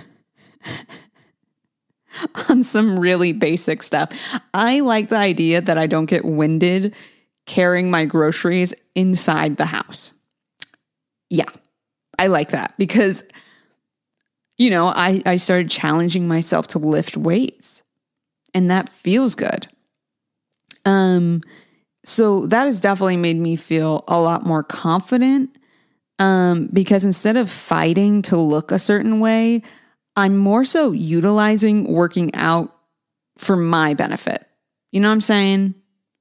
on 2.48 2.62
some 2.62 2.98
really 2.98 3.32
basic 3.32 3.82
stuff. 3.82 4.10
I 4.52 4.80
like 4.80 5.08
the 5.08 5.16
idea 5.16 5.60
that 5.60 5.78
I 5.78 5.86
don't 5.86 6.06
get 6.06 6.24
winded 6.24 6.94
carrying 7.46 7.90
my 7.90 8.04
groceries 8.04 8.74
inside 8.94 9.56
the 9.56 9.66
house. 9.66 10.12
Yeah, 11.28 11.48
I 12.20 12.26
like 12.26 12.50
that 12.50 12.74
because, 12.76 13.24
you 14.58 14.68
know, 14.68 14.88
I, 14.88 15.22
I 15.24 15.36
started 15.36 15.70
challenging 15.70 16.28
myself 16.28 16.66
to 16.68 16.78
lift 16.78 17.16
weights 17.16 17.82
and 18.52 18.70
that 18.70 18.90
feels 18.90 19.34
good. 19.34 19.68
Um, 20.84 21.40
so 22.04 22.44
that 22.48 22.66
has 22.66 22.82
definitely 22.82 23.16
made 23.16 23.38
me 23.38 23.56
feel 23.56 24.04
a 24.06 24.20
lot 24.20 24.44
more 24.44 24.62
confident 24.62 25.56
um, 26.18 26.68
because 26.70 27.06
instead 27.06 27.38
of 27.38 27.50
fighting 27.50 28.20
to 28.22 28.36
look 28.36 28.70
a 28.70 28.78
certain 28.78 29.18
way, 29.18 29.62
I'm 30.14 30.36
more 30.36 30.66
so 30.66 30.92
utilizing 30.92 31.90
working 31.90 32.34
out 32.34 32.76
for 33.38 33.56
my 33.56 33.94
benefit. 33.94 34.46
You 34.92 35.00
know 35.00 35.08
what 35.08 35.14
I'm 35.14 35.20
saying? 35.22 35.74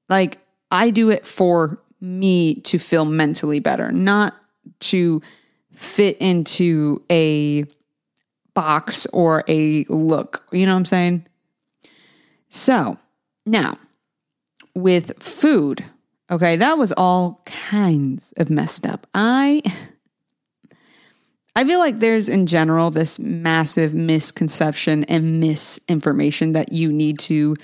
Like, 0.08 0.38
I 0.70 0.88
do 0.88 1.10
it 1.10 1.26
for 1.26 1.82
me 2.00 2.54
to 2.62 2.78
feel 2.78 3.04
mentally 3.04 3.60
better, 3.60 3.92
not 3.92 4.34
to 4.80 5.20
fit 5.72 6.16
into 6.18 7.02
a 7.10 7.64
box 8.54 9.06
or 9.12 9.44
a 9.48 9.84
look. 9.84 10.44
You 10.52 10.66
know 10.66 10.72
what 10.72 10.78
I'm 10.78 10.84
saying? 10.84 11.26
So 12.48 12.98
now 13.46 13.78
with 14.74 15.22
food, 15.22 15.84
okay, 16.30 16.56
that 16.56 16.78
was 16.78 16.92
all 16.92 17.42
kinds 17.46 18.32
of 18.36 18.50
messed 18.50 18.86
up. 18.86 19.06
I. 19.14 19.62
I 21.56 21.64
feel 21.64 21.80
like 21.80 21.98
there's 21.98 22.28
in 22.28 22.46
general 22.46 22.92
this 22.92 23.18
massive 23.18 23.92
misconception 23.92 25.02
and 25.04 25.40
misinformation 25.40 26.52
that 26.52 26.72
you 26.72 26.92
need 26.92 27.18
to 27.20 27.56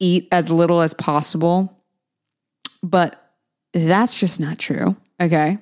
eat 0.00 0.26
as 0.32 0.50
little 0.50 0.80
as 0.80 0.92
possible. 0.92 1.80
But 2.82 3.32
that's 3.72 4.18
just 4.18 4.40
not 4.40 4.58
true. 4.58 4.96
Okay. 5.20 5.58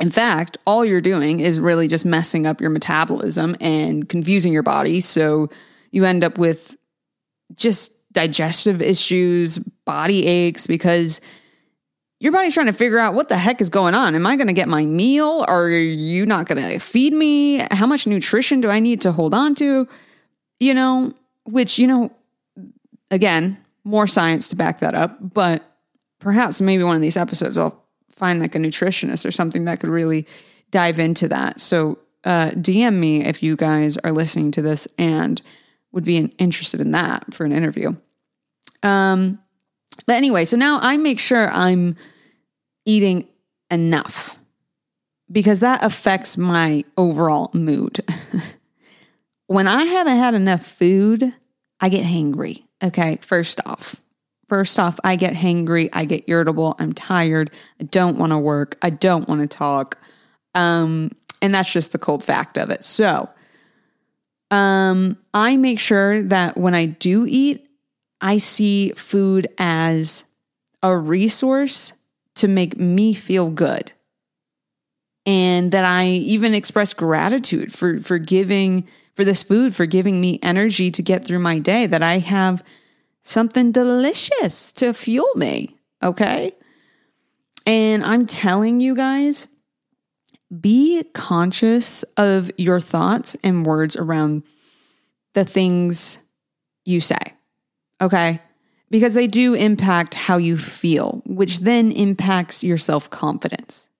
In 0.00 0.10
fact, 0.10 0.58
all 0.64 0.84
you're 0.84 1.00
doing 1.00 1.40
is 1.40 1.58
really 1.58 1.88
just 1.88 2.04
messing 2.04 2.46
up 2.46 2.60
your 2.60 2.70
metabolism 2.70 3.56
and 3.60 4.08
confusing 4.08 4.52
your 4.52 4.62
body. 4.62 5.00
So 5.00 5.48
you 5.90 6.04
end 6.04 6.22
up 6.22 6.38
with 6.38 6.76
just 7.56 7.92
digestive 8.12 8.80
issues, 8.80 9.58
body 9.58 10.26
aches, 10.26 10.66
because 10.66 11.20
your 12.20 12.32
body's 12.32 12.54
trying 12.54 12.66
to 12.66 12.72
figure 12.72 12.98
out 12.98 13.14
what 13.14 13.28
the 13.28 13.36
heck 13.36 13.60
is 13.60 13.70
going 13.70 13.94
on. 13.94 14.14
Am 14.14 14.26
I 14.26 14.36
going 14.36 14.48
to 14.48 14.52
get 14.52 14.68
my 14.68 14.84
meal? 14.84 15.44
Are 15.48 15.68
you 15.68 16.26
not 16.26 16.46
going 16.46 16.62
to 16.62 16.78
feed 16.78 17.12
me? 17.12 17.58
How 17.70 17.86
much 17.86 18.06
nutrition 18.06 18.60
do 18.60 18.70
I 18.70 18.80
need 18.80 19.00
to 19.02 19.12
hold 19.12 19.34
on 19.34 19.54
to? 19.56 19.88
You 20.60 20.74
know, 20.74 21.12
which, 21.44 21.78
you 21.78 21.86
know, 21.86 22.12
again, 23.10 23.58
more 23.84 24.06
science 24.06 24.48
to 24.48 24.56
back 24.56 24.80
that 24.80 24.94
up, 24.94 25.16
but 25.20 25.62
perhaps 26.18 26.60
maybe 26.60 26.82
one 26.82 26.96
of 26.96 27.02
these 27.02 27.16
episodes 27.16 27.56
I'll 27.56 27.84
find 28.18 28.40
like 28.40 28.54
a 28.54 28.58
nutritionist 28.58 29.26
or 29.26 29.30
something 29.30 29.64
that 29.64 29.80
could 29.80 29.90
really 29.90 30.26
dive 30.70 30.98
into 30.98 31.28
that. 31.28 31.60
So, 31.60 31.98
uh, 32.24 32.50
DM 32.50 32.94
me 32.94 33.24
if 33.24 33.42
you 33.42 33.56
guys 33.56 33.96
are 33.98 34.12
listening 34.12 34.50
to 34.52 34.62
this 34.62 34.88
and 34.98 35.40
would 35.92 36.04
be 36.04 36.16
interested 36.38 36.80
in 36.80 36.90
that 36.90 37.32
for 37.32 37.44
an 37.44 37.52
interview. 37.52 37.96
Um, 38.82 39.38
but 40.06 40.16
anyway, 40.16 40.44
so 40.44 40.56
now 40.56 40.78
I 40.80 40.96
make 40.96 41.18
sure 41.18 41.50
I'm 41.50 41.96
eating 42.84 43.28
enough 43.70 44.36
because 45.30 45.60
that 45.60 45.82
affects 45.82 46.36
my 46.36 46.84
overall 46.96 47.50
mood. 47.52 48.04
when 49.46 49.66
I 49.66 49.84
haven't 49.84 50.16
had 50.16 50.34
enough 50.34 50.64
food, 50.64 51.34
I 51.80 51.88
get 51.88 52.04
hangry. 52.04 52.64
Okay, 52.82 53.18
first 53.22 53.60
off. 53.66 53.96
First 54.48 54.78
off, 54.78 54.98
I 55.04 55.16
get 55.16 55.34
hangry, 55.34 55.90
I 55.92 56.06
get 56.06 56.24
irritable, 56.26 56.74
I'm 56.78 56.94
tired, 56.94 57.50
I 57.80 57.84
don't 57.84 58.16
want 58.16 58.32
to 58.32 58.38
work, 58.38 58.78
I 58.80 58.90
don't 58.90 59.28
want 59.28 59.42
to 59.42 59.46
talk. 59.46 59.98
Um, 60.54 61.10
and 61.42 61.54
that's 61.54 61.70
just 61.70 61.92
the 61.92 61.98
cold 61.98 62.24
fact 62.24 62.56
of 62.56 62.70
it. 62.70 62.82
So, 62.84 63.28
um, 64.50 65.18
I 65.34 65.56
make 65.56 65.78
sure 65.78 66.22
that 66.22 66.56
when 66.56 66.74
I 66.74 66.86
do 66.86 67.26
eat, 67.28 67.68
I 68.20 68.38
see 68.38 68.92
food 68.92 69.48
as 69.58 70.24
a 70.82 70.96
resource 70.96 71.92
to 72.36 72.48
make 72.48 72.78
me 72.78 73.12
feel 73.12 73.50
good. 73.50 73.92
And 75.26 75.72
that 75.72 75.84
I 75.84 76.06
even 76.06 76.54
express 76.54 76.94
gratitude 76.94 77.74
for, 77.74 78.00
for 78.00 78.16
giving, 78.16 78.88
for 79.14 79.24
this 79.24 79.42
food, 79.42 79.74
for 79.74 79.84
giving 79.84 80.20
me 80.20 80.38
energy 80.42 80.90
to 80.90 81.02
get 81.02 81.26
through 81.26 81.40
my 81.40 81.58
day, 81.58 81.86
that 81.86 82.02
I 82.02 82.18
have 82.18 82.64
something 83.28 83.72
delicious 83.72 84.72
to 84.72 84.94
fuel 84.94 85.30
me. 85.34 85.76
Okay. 86.02 86.52
And 87.66 88.02
I'm 88.02 88.24
telling 88.24 88.80
you 88.80 88.96
guys, 88.96 89.48
be 90.60 91.04
conscious 91.12 92.02
of 92.16 92.50
your 92.56 92.80
thoughts 92.80 93.36
and 93.44 93.66
words 93.66 93.96
around 93.96 94.44
the 95.34 95.44
things 95.44 96.18
you 96.86 97.00
say. 97.02 97.34
Okay. 98.00 98.40
Because 98.90 99.12
they 99.12 99.26
do 99.26 99.52
impact 99.52 100.14
how 100.14 100.38
you 100.38 100.56
feel, 100.56 101.22
which 101.26 101.60
then 101.60 101.92
impacts 101.92 102.64
your 102.64 102.78
self 102.78 103.10
confidence. 103.10 103.90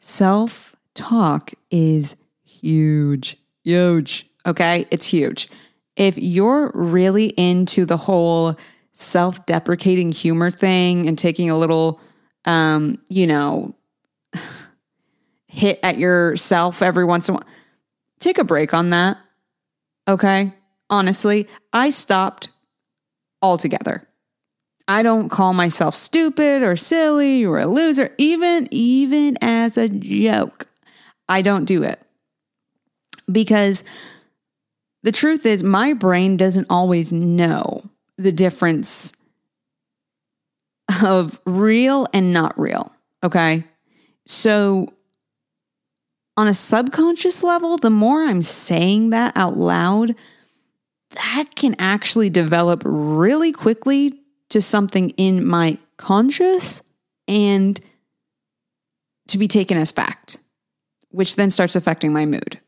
Self 0.00 0.74
talk 0.94 1.50
is 1.70 2.16
huge, 2.46 3.36
huge. 3.62 4.26
Okay. 4.46 4.86
It's 4.90 5.06
huge. 5.06 5.50
If 5.98 6.16
you're 6.16 6.70
really 6.74 7.26
into 7.36 7.84
the 7.84 7.96
whole 7.96 8.56
self 8.92 9.44
deprecating 9.46 10.12
humor 10.12 10.50
thing 10.50 11.06
and 11.08 11.18
taking 11.18 11.50
a 11.50 11.58
little, 11.58 12.00
um, 12.44 12.98
you 13.08 13.26
know, 13.26 13.74
hit 15.48 15.80
at 15.82 15.98
yourself 15.98 16.82
every 16.82 17.04
once 17.04 17.28
in 17.28 17.34
a 17.34 17.38
while. 17.38 17.46
Take 18.20 18.38
a 18.38 18.44
break 18.44 18.72
on 18.72 18.90
that. 18.90 19.18
Okay. 20.06 20.54
Honestly, 20.88 21.48
I 21.72 21.90
stopped 21.90 22.48
altogether. 23.42 24.08
I 24.86 25.02
don't 25.02 25.28
call 25.28 25.52
myself 25.52 25.94
stupid 25.94 26.62
or 26.62 26.76
silly 26.76 27.44
or 27.44 27.58
a 27.58 27.66
loser, 27.66 28.14
even, 28.18 28.68
even 28.70 29.36
as 29.42 29.76
a 29.76 29.88
joke. 29.88 30.66
I 31.28 31.42
don't 31.42 31.66
do 31.66 31.82
it 31.82 32.00
because 33.30 33.84
the 35.08 35.12
truth 35.12 35.46
is, 35.46 35.64
my 35.64 35.94
brain 35.94 36.36
doesn't 36.36 36.66
always 36.68 37.14
know 37.14 37.82
the 38.18 38.30
difference 38.30 39.14
of 41.02 41.40
real 41.46 42.06
and 42.12 42.34
not 42.34 42.60
real. 42.60 42.92
Okay. 43.24 43.64
So 44.26 44.92
on 46.36 46.46
a 46.46 46.52
subconscious 46.52 47.42
level, 47.42 47.78
the 47.78 47.88
more 47.88 48.22
I'm 48.22 48.42
saying 48.42 49.08
that 49.08 49.34
out 49.34 49.56
loud, 49.56 50.14
that 51.12 51.54
can 51.56 51.74
actually 51.78 52.28
develop 52.28 52.82
really 52.84 53.50
quickly 53.50 54.12
to 54.50 54.60
something 54.60 55.08
in 55.16 55.46
my 55.46 55.78
conscious 55.96 56.82
and 57.26 57.80
to 59.28 59.38
be 59.38 59.48
taken 59.48 59.78
as 59.78 59.90
fact, 59.90 60.36
which 61.08 61.36
then 61.36 61.48
starts 61.48 61.76
affecting 61.76 62.12
my 62.12 62.26
mood. 62.26 62.60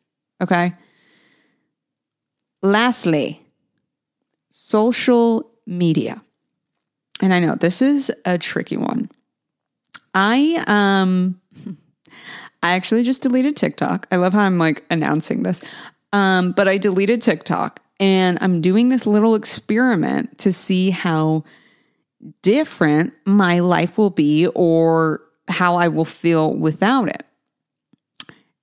Okay. 0.42 0.72
Lastly, 2.62 3.42
social 4.50 5.50
media. 5.66 6.22
And 7.20 7.32
I 7.32 7.40
know 7.40 7.54
this 7.54 7.82
is 7.82 8.12
a 8.24 8.38
tricky 8.38 8.76
one. 8.76 9.10
I 10.14 10.62
um 10.66 11.40
I 12.62 12.74
actually 12.74 13.02
just 13.02 13.22
deleted 13.22 13.56
TikTok. 13.56 14.06
I 14.10 14.16
love 14.16 14.32
how 14.32 14.42
I'm 14.42 14.58
like 14.58 14.84
announcing 14.90 15.42
this. 15.42 15.60
Um, 16.12 16.52
but 16.52 16.68
I 16.68 16.76
deleted 16.76 17.22
TikTok 17.22 17.80
and 17.98 18.38
I'm 18.40 18.60
doing 18.60 18.88
this 18.88 19.06
little 19.06 19.34
experiment 19.34 20.38
to 20.38 20.52
see 20.52 20.90
how 20.90 21.44
different 22.42 23.14
my 23.24 23.60
life 23.60 23.96
will 23.96 24.10
be 24.10 24.46
or 24.48 25.22
how 25.48 25.76
I 25.76 25.88
will 25.88 26.04
feel 26.04 26.54
without 26.54 27.08
it. 27.08 27.24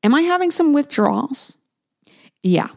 Am 0.04 0.14
I 0.14 0.22
having 0.22 0.52
some 0.52 0.74
withdrawals? 0.74 1.58
Yeah. 2.44 2.68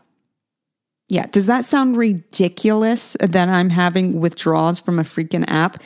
Yeah. 1.10 1.26
Does 1.32 1.46
that 1.46 1.64
sound 1.64 1.96
ridiculous 1.96 3.16
that 3.18 3.48
I'm 3.48 3.68
having 3.68 4.20
withdrawals 4.20 4.80
from 4.80 5.00
a 5.00 5.02
freaking 5.02 5.44
app? 5.48 5.82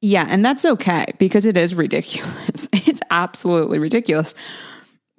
Yeah, 0.00 0.24
and 0.28 0.44
that's 0.44 0.64
okay 0.64 1.06
because 1.18 1.44
it 1.46 1.56
is 1.56 1.74
ridiculous. 1.74 2.68
It's 2.86 3.00
absolutely 3.10 3.78
ridiculous. 3.78 4.34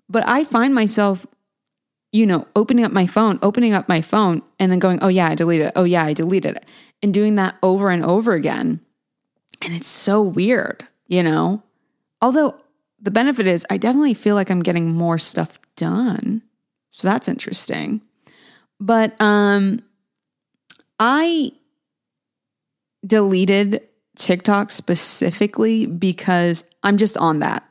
But 0.10 0.28
I 0.28 0.44
find 0.44 0.76
myself, 0.76 1.26
you 2.12 2.26
know, 2.26 2.48
opening 2.56 2.86
up 2.86 2.92
my 2.92 3.08
phone, 3.08 3.40
opening 3.42 3.74
up 3.74 3.90
my 3.90 4.02
phone, 4.02 4.42
and 4.60 4.72
then 4.72 4.80
going, 4.80 5.00
oh, 5.02 5.08
yeah, 5.08 5.28
I 5.28 5.36
deleted 5.36 5.68
it. 5.68 5.74
Oh, 5.76 5.84
yeah, 5.86 6.04
I 6.04 6.14
deleted 6.14 6.56
it. 6.58 6.70
And 7.02 7.14
doing 7.14 7.36
that 7.36 7.56
over 7.64 7.90
and 7.90 8.06
over 8.06 8.34
again. 8.34 8.80
And 9.62 9.74
it's 9.74 9.88
so 9.88 10.22
weird, 10.22 10.86
you 11.08 11.24
know? 11.24 11.64
Although 12.22 12.56
the 13.02 13.12
benefit 13.12 13.48
is, 13.48 13.66
I 13.70 13.78
definitely 13.78 14.14
feel 14.14 14.36
like 14.36 14.50
I'm 14.50 14.62
getting 14.62 14.94
more 14.94 15.18
stuff 15.18 15.58
done. 15.76 16.44
So 16.92 17.08
that's 17.08 17.28
interesting. 17.28 18.02
But 18.84 19.16
um, 19.22 19.82
I 21.00 21.54
deleted 23.08 23.82
TikTok 24.18 24.72
specifically 24.72 25.86
because 25.86 26.66
I'm 26.84 26.98
just 26.98 27.16
on 27.16 27.40
that 27.40 27.64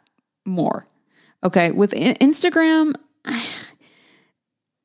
more. 0.46 0.87
Okay. 1.44 1.70
With 1.70 1.90
Instagram, 1.90 2.94
I, 3.27 3.46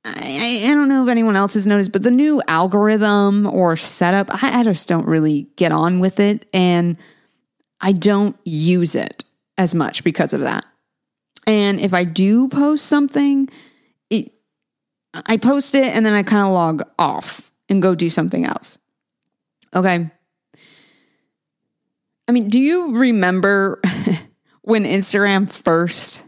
I, 0.04 0.63
I, 0.66 0.68
don't 0.68 0.90
know 0.90 1.04
if 1.04 1.10
anyone 1.10 1.38
else 1.38 1.54
has 1.54 1.66
noticed, 1.66 1.94
but 1.94 2.04
the 2.04 2.12
new 2.12 2.42
algorithm 2.50 3.48
or 3.48 3.78
setup, 3.78 4.44
I, 4.44 4.60
I 4.60 4.63
just 4.63 4.90
don't 4.90 5.08
really 5.08 5.48
get 5.56 5.72
on 5.72 6.02
with 6.02 6.20
it. 6.20 6.46
And 6.54 6.98
I 7.80 7.94
don't 7.94 8.36
use 8.44 8.96
it 8.96 9.24
as 9.58 9.74
much 9.74 10.04
because 10.04 10.34
of 10.34 10.42
that. 10.42 10.66
And 11.46 11.80
if 11.80 11.94
I 11.94 12.04
do 12.04 12.50
post 12.50 12.86
something, 12.88 13.48
I 15.25 15.38
post 15.38 15.75
it 15.75 15.88
and 15.88 16.06
then 16.06 16.13
I 16.13 16.23
kind 16.23 16.45
of 16.45 16.53
log 16.53 16.84
off 16.99 17.51
and 17.69 17.82
go 17.82 17.95
do 17.95 18.10
something 18.10 18.45
else. 18.45 18.77
Okay. 19.73 20.10
I 22.27 22.32
mean, 22.32 22.49
do 22.49 22.60
you 22.60 22.97
remember 22.97 23.82
when 24.62 24.84
Instagram 24.84 25.49
first 25.49 26.23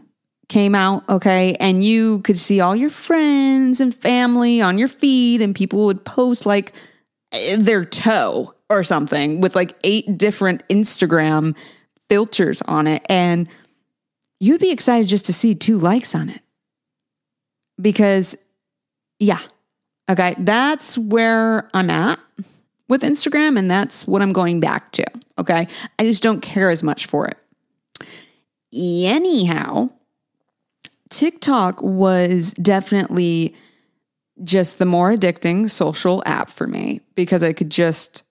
came 0.48 0.74
out? 0.74 1.08
Okay. 1.08 1.56
And 1.60 1.84
you 1.84 2.20
could 2.20 2.38
see 2.38 2.60
all 2.60 2.74
your 2.74 2.90
friends 2.90 3.80
and 3.80 3.94
family 3.94 4.60
on 4.60 4.78
your 4.78 4.88
feed, 4.88 5.40
and 5.40 5.54
people 5.54 5.86
would 5.86 6.04
post 6.04 6.46
like 6.46 6.72
their 7.56 7.84
toe 7.84 8.54
or 8.68 8.82
something 8.82 9.40
with 9.40 9.54
like 9.54 9.76
eight 9.84 10.16
different 10.16 10.66
Instagram 10.68 11.56
filters 12.08 12.62
on 12.62 12.86
it. 12.86 13.04
And 13.08 13.48
you'd 14.38 14.60
be 14.60 14.70
excited 14.70 15.06
just 15.06 15.26
to 15.26 15.32
see 15.32 15.54
two 15.54 15.78
likes 15.78 16.14
on 16.14 16.30
it. 16.30 16.40
Because, 17.80 18.36
yeah, 19.20 19.40
okay, 20.10 20.34
that's 20.38 20.98
where 20.98 21.70
I'm 21.72 21.90
at 21.90 22.18
with 22.88 23.02
Instagram, 23.02 23.56
and 23.56 23.70
that's 23.70 24.06
what 24.06 24.20
I'm 24.20 24.32
going 24.32 24.58
back 24.58 24.90
to. 24.92 25.06
Okay. 25.38 25.68
I 25.98 26.04
just 26.04 26.22
don't 26.22 26.42
care 26.42 26.68
as 26.68 26.82
much 26.82 27.06
for 27.06 27.26
it. 27.26 27.38
Anyhow, 28.72 29.88
TikTok 31.08 31.80
was 31.80 32.52
definitely 32.54 33.54
just 34.44 34.78
the 34.78 34.84
more 34.86 35.14
addicting 35.14 35.70
social 35.70 36.22
app 36.26 36.50
for 36.50 36.66
me 36.66 37.00
because 37.14 37.42
I 37.42 37.52
could 37.52 37.70
just 37.70 38.22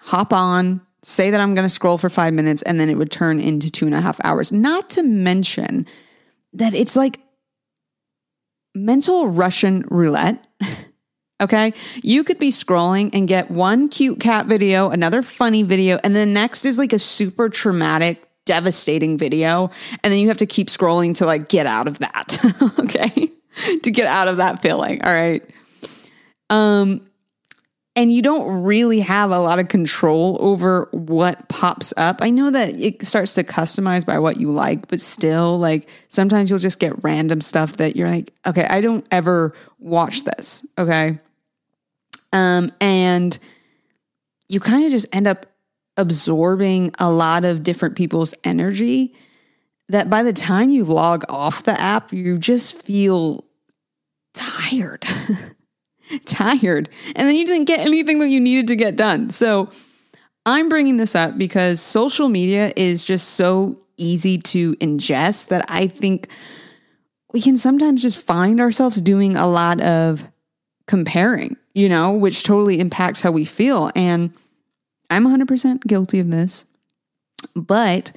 hop 0.00 0.32
on, 0.32 0.80
say 1.02 1.30
that 1.30 1.40
I'm 1.40 1.54
going 1.54 1.66
to 1.66 1.72
scroll 1.72 1.98
for 1.98 2.08
five 2.08 2.34
minutes, 2.34 2.62
and 2.62 2.78
then 2.78 2.88
it 2.88 2.96
would 2.96 3.10
turn 3.10 3.40
into 3.40 3.70
two 3.70 3.86
and 3.86 3.94
a 3.94 4.00
half 4.00 4.20
hours. 4.24 4.52
Not 4.52 4.90
to 4.90 5.02
mention 5.02 5.86
that 6.52 6.74
it's 6.74 6.94
like 6.94 7.20
mental 8.74 9.28
Russian 9.28 9.84
roulette. 9.90 10.46
okay. 11.40 11.72
You 12.02 12.24
could 12.24 12.38
be 12.38 12.50
scrolling 12.50 13.10
and 13.12 13.28
get 13.28 13.50
one 13.50 13.88
cute 13.88 14.20
cat 14.20 14.46
video, 14.46 14.90
another 14.90 15.22
funny 15.22 15.62
video, 15.62 15.98
and 16.04 16.14
the 16.14 16.26
next 16.26 16.64
is 16.64 16.78
like 16.78 16.92
a 16.92 16.98
super 16.98 17.48
traumatic, 17.48 18.26
devastating 18.46 19.18
video. 19.18 19.70
And 20.02 20.12
then 20.12 20.20
you 20.20 20.28
have 20.28 20.38
to 20.38 20.46
keep 20.46 20.68
scrolling 20.68 21.14
to 21.16 21.26
like 21.26 21.48
get 21.48 21.66
out 21.66 21.88
of 21.88 21.98
that. 22.00 22.38
okay. 22.78 23.30
to 23.82 23.90
get 23.90 24.06
out 24.06 24.28
of 24.28 24.38
that 24.38 24.60
feeling. 24.60 25.02
All 25.02 25.12
right. 25.12 25.42
Um, 26.50 27.06
and 27.96 28.12
you 28.12 28.22
don't 28.22 28.64
really 28.64 29.00
have 29.00 29.30
a 29.30 29.38
lot 29.38 29.58
of 29.58 29.68
control 29.68 30.36
over 30.40 30.88
what 30.90 31.48
pops 31.48 31.94
up. 31.96 32.18
I 32.20 32.30
know 32.30 32.50
that 32.50 32.70
it 32.70 33.06
starts 33.06 33.34
to 33.34 33.44
customize 33.44 34.04
by 34.04 34.18
what 34.18 34.36
you 34.38 34.50
like, 34.50 34.88
but 34.88 35.00
still, 35.00 35.58
like 35.58 35.88
sometimes 36.08 36.50
you'll 36.50 36.58
just 36.58 36.80
get 36.80 37.04
random 37.04 37.40
stuff 37.40 37.76
that 37.76 37.94
you're 37.94 38.10
like, 38.10 38.32
okay, 38.46 38.66
I 38.68 38.80
don't 38.80 39.06
ever 39.12 39.54
watch 39.78 40.24
this. 40.24 40.66
Okay. 40.76 41.20
Um, 42.32 42.72
and 42.80 43.38
you 44.48 44.58
kind 44.58 44.84
of 44.84 44.90
just 44.90 45.06
end 45.12 45.28
up 45.28 45.46
absorbing 45.96 46.90
a 46.98 47.10
lot 47.10 47.44
of 47.44 47.62
different 47.62 47.94
people's 47.94 48.34
energy 48.42 49.14
that 49.88 50.10
by 50.10 50.24
the 50.24 50.32
time 50.32 50.70
you 50.70 50.82
log 50.82 51.24
off 51.28 51.62
the 51.62 51.80
app, 51.80 52.12
you 52.12 52.38
just 52.38 52.82
feel 52.82 53.44
tired. 54.32 55.04
tired. 56.26 56.88
And 57.14 57.28
then 57.28 57.34
you 57.34 57.46
didn't 57.46 57.66
get 57.66 57.80
anything 57.80 58.18
that 58.20 58.28
you 58.28 58.40
needed 58.40 58.68
to 58.68 58.76
get 58.76 58.96
done. 58.96 59.30
So 59.30 59.70
I'm 60.46 60.68
bringing 60.68 60.96
this 60.96 61.14
up 61.14 61.38
because 61.38 61.80
social 61.80 62.28
media 62.28 62.72
is 62.76 63.02
just 63.02 63.30
so 63.30 63.78
easy 63.96 64.38
to 64.38 64.74
ingest 64.76 65.48
that 65.48 65.64
I 65.68 65.86
think 65.86 66.28
we 67.32 67.40
can 67.40 67.56
sometimes 67.56 68.02
just 68.02 68.20
find 68.20 68.60
ourselves 68.60 69.00
doing 69.00 69.36
a 69.36 69.46
lot 69.46 69.80
of 69.80 70.24
comparing, 70.86 71.56
you 71.74 71.88
know, 71.88 72.12
which 72.12 72.42
totally 72.42 72.78
impacts 72.78 73.22
how 73.22 73.30
we 73.30 73.44
feel. 73.44 73.90
And 73.96 74.32
I'm 75.10 75.26
100% 75.26 75.86
guilty 75.86 76.20
of 76.20 76.30
this. 76.30 76.64
But 77.54 78.12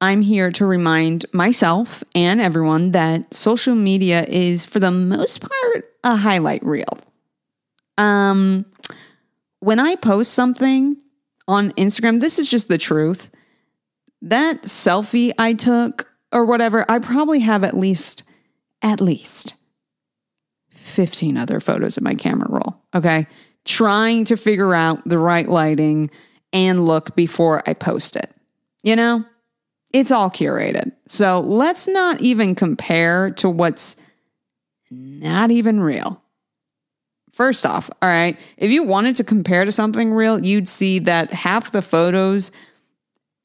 I'm 0.00 0.22
here 0.22 0.50
to 0.52 0.64
remind 0.64 1.26
myself 1.32 2.02
and 2.14 2.40
everyone 2.40 2.92
that 2.92 3.34
social 3.34 3.74
media 3.74 4.24
is, 4.24 4.64
for 4.64 4.80
the 4.80 4.90
most 4.90 5.40
part, 5.40 5.90
a 6.02 6.16
highlight 6.16 6.64
reel. 6.64 6.98
Um, 8.00 8.64
when 9.58 9.78
I 9.78 9.94
post 9.96 10.32
something 10.32 10.96
on 11.46 11.72
Instagram, 11.72 12.20
this 12.20 12.38
is 12.38 12.48
just 12.48 12.68
the 12.68 12.78
truth. 12.78 13.30
That 14.22 14.62
selfie 14.62 15.32
I 15.38 15.52
took 15.52 16.10
or 16.32 16.46
whatever, 16.46 16.86
I 16.88 16.98
probably 16.98 17.40
have 17.40 17.62
at 17.62 17.76
least, 17.76 18.22
at 18.80 19.00
least 19.00 19.54
15 20.70 21.36
other 21.36 21.60
photos 21.60 21.98
in 21.98 22.04
my 22.04 22.14
camera 22.14 22.48
roll. 22.48 22.80
Okay. 22.94 23.26
Trying 23.66 24.24
to 24.26 24.36
figure 24.36 24.74
out 24.74 25.06
the 25.06 25.18
right 25.18 25.48
lighting 25.48 26.10
and 26.52 26.86
look 26.86 27.14
before 27.14 27.62
I 27.68 27.74
post 27.74 28.16
it. 28.16 28.32
You 28.82 28.96
know, 28.96 29.24
it's 29.92 30.10
all 30.10 30.30
curated. 30.30 30.92
So 31.08 31.40
let's 31.40 31.86
not 31.86 32.22
even 32.22 32.54
compare 32.54 33.30
to 33.32 33.50
what's 33.50 33.96
not 34.90 35.50
even 35.50 35.80
real. 35.80 36.19
First 37.40 37.64
off, 37.64 37.88
all 38.02 38.08
right, 38.10 38.38
if 38.58 38.70
you 38.70 38.82
wanted 38.82 39.16
to 39.16 39.24
compare 39.24 39.64
to 39.64 39.72
something 39.72 40.12
real, 40.12 40.44
you'd 40.44 40.68
see 40.68 40.98
that 40.98 41.32
half 41.32 41.72
the 41.72 41.80
photos 41.80 42.52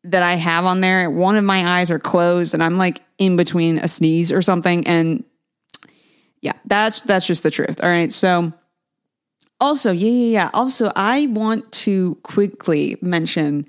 that 0.04 0.22
I 0.22 0.34
have 0.34 0.66
on 0.66 0.82
there, 0.82 1.10
one 1.10 1.38
of 1.38 1.46
my 1.46 1.80
eyes 1.80 1.90
are 1.90 1.98
closed 1.98 2.54
and 2.54 2.62
I'm 2.62 2.76
like 2.76 3.00
in 3.20 3.38
between 3.38 3.78
a 3.78 3.88
sneeze 3.88 4.34
or 4.34 4.42
something 4.42 4.86
and 4.86 5.24
yeah, 6.42 6.52
that's 6.66 7.04
that's 7.04 7.26
just 7.26 7.44
the 7.44 7.50
truth. 7.50 7.82
All 7.82 7.88
right. 7.88 8.12
So 8.12 8.52
also, 9.62 9.94
yeah, 9.94 10.10
yeah, 10.10 10.28
yeah. 10.28 10.50
Also, 10.54 10.92
I 10.94 11.28
want 11.28 11.72
to 11.72 12.16
quickly 12.16 12.98
mention 13.02 13.66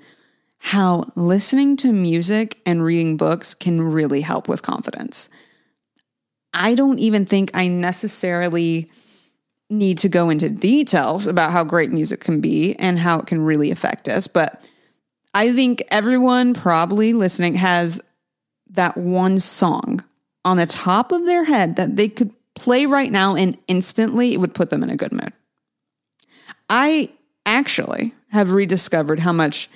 how 0.57 1.05
listening 1.15 1.77
to 1.77 1.93
music 1.93 2.59
and 2.65 2.83
reading 2.83 3.15
books 3.15 3.53
can 3.53 3.81
really 3.81 4.19
help 4.19 4.49
with 4.49 4.61
confidence. 4.61 5.29
I 6.53 6.75
don't 6.75 6.99
even 6.99 7.25
think 7.25 7.49
I 7.53 7.69
necessarily 7.69 8.91
need 9.69 9.97
to 9.99 10.09
go 10.09 10.29
into 10.29 10.49
details 10.49 11.27
about 11.27 11.51
how 11.51 11.63
great 11.63 11.91
music 11.91 12.21
can 12.21 12.39
be 12.39 12.75
and 12.75 12.99
how 12.99 13.19
it 13.19 13.27
can 13.27 13.41
really 13.41 13.71
affect 13.71 14.07
us. 14.07 14.27
But 14.27 14.63
I 15.33 15.53
think 15.53 15.83
everyone 15.89 16.53
probably 16.53 17.13
listening 17.13 17.55
has 17.55 17.99
that 18.71 18.97
one 18.97 19.39
song 19.39 20.03
on 20.45 20.57
the 20.57 20.65
top 20.65 21.11
of 21.11 21.25
their 21.25 21.43
head 21.43 21.75
that 21.75 21.95
they 21.95 22.07
could 22.07 22.31
play 22.55 22.85
right 22.85 23.11
now 23.11 23.35
and 23.35 23.57
instantly 23.67 24.33
it 24.33 24.37
would 24.37 24.53
put 24.53 24.69
them 24.69 24.83
in 24.83 24.89
a 24.89 24.95
good 24.95 25.11
mood. 25.11 25.33
I 26.69 27.09
actually 27.45 28.13
have 28.29 28.51
rediscovered 28.51 29.19
how 29.19 29.31
much 29.31 29.69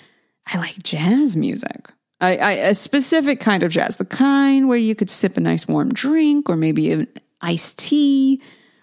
I 0.47 0.57
like 0.57 0.81
jazz 0.83 1.37
music. 1.37 1.89
I, 2.19 2.37
I, 2.37 2.51
a 2.51 2.73
specific 2.73 3.39
kind 3.39 3.63
of 3.63 3.71
jazz, 3.71 3.97
the 3.97 4.05
kind 4.05 4.67
where 4.67 4.77
you 4.77 4.95
could 4.95 5.09
sip 5.09 5.37
a 5.37 5.39
nice 5.39 5.67
warm 5.67 5.93
drink 5.93 6.49
or 6.49 6.55
maybe 6.55 6.91
an 6.91 7.07
iced 7.41 7.79
tea 7.79 8.41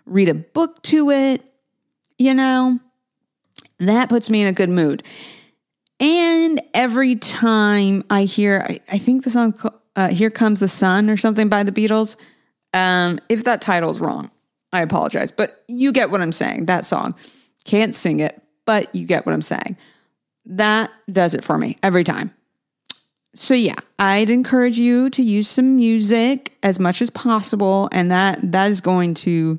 read 0.09 0.29
a 0.29 0.35
book 0.35 0.83
to 0.85 1.11
it, 1.11 1.43
you 2.19 2.35
know, 2.35 2.79
that 3.79 4.09
puts 4.09 4.29
me 4.29 4.43
in 4.43 4.49
a 4.49 4.53
good 4.53 4.71
mood. 4.71 5.03
And 6.01 6.61
every 6.75 7.17
time 7.17 8.05
I 8.11 8.25
hear, 8.25 8.65
I, 8.69 8.81
I 8.93 8.99
think 8.99 9.25
the 9.25 9.31
song 9.31 9.55
uh, 9.97 10.09
"Here 10.09 10.31
Comes 10.31 10.61
the 10.61 10.69
Sun" 10.69 11.11
or 11.11 11.17
something 11.17 11.49
by 11.49 11.63
the 11.63 11.73
Beatles. 11.73 12.17
Um, 12.73 13.19
if 13.29 13.45
that 13.45 13.61
title's 13.61 13.99
wrong, 13.99 14.31
I 14.73 14.83
apologize, 14.83 15.33
but 15.33 15.65
you 15.69 15.93
get 15.93 16.11
what 16.11 16.21
I'm 16.21 16.33
saying. 16.33 16.67
That 16.67 16.85
song 16.85 17.15
can't 17.65 17.95
sing 17.95 18.21
it, 18.21 18.41
but 18.65 18.95
you 18.95 19.07
get 19.07 19.27
what 19.27 19.33
I'm 19.33 19.43
saying. 19.43 19.77
That 20.47 20.91
does 21.11 21.35
it 21.35 21.45
for 21.45 21.59
me 21.59 21.79
every 21.83 22.05
time. 22.05 22.33
So 23.35 23.55
yeah, 23.55 23.77
I'd 23.99 24.31
encourage 24.31 24.79
you 24.79 25.11
to 25.11 25.23
use 25.23 25.49
some 25.49 25.77
music 25.77 26.57
as 26.63 26.79
much 26.79 27.03
as 27.03 27.11
possible, 27.11 27.89
and 27.93 28.11
that 28.11 28.39
that 28.53 28.71
is 28.71 28.81
going 28.81 29.15
to 29.15 29.59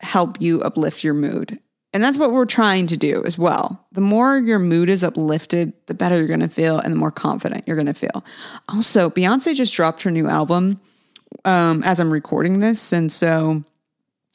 help 0.00 0.40
you 0.40 0.62
uplift 0.62 1.04
your 1.04 1.14
mood. 1.14 1.58
And 1.92 2.02
that's 2.02 2.18
what 2.18 2.32
we're 2.32 2.44
trying 2.44 2.88
to 2.88 2.96
do 2.96 3.22
as 3.24 3.38
well. 3.38 3.86
The 3.92 4.02
more 4.02 4.36
your 4.36 4.58
mood 4.58 4.90
is 4.90 5.02
uplifted, 5.02 5.72
the 5.86 5.94
better 5.94 6.18
you're 6.18 6.26
going 6.26 6.40
to 6.40 6.48
feel 6.48 6.78
and 6.78 6.92
the 6.92 6.98
more 6.98 7.10
confident 7.10 7.64
you're 7.66 7.76
going 7.76 7.86
to 7.86 7.94
feel. 7.94 8.22
Also, 8.68 9.08
Beyonce 9.08 9.54
just 9.54 9.74
dropped 9.74 10.02
her 10.02 10.10
new 10.10 10.28
album 10.28 10.78
um, 11.46 11.82
as 11.84 11.98
I'm 11.98 12.12
recording 12.12 12.58
this. 12.58 12.92
And 12.92 13.10
so 13.10 13.64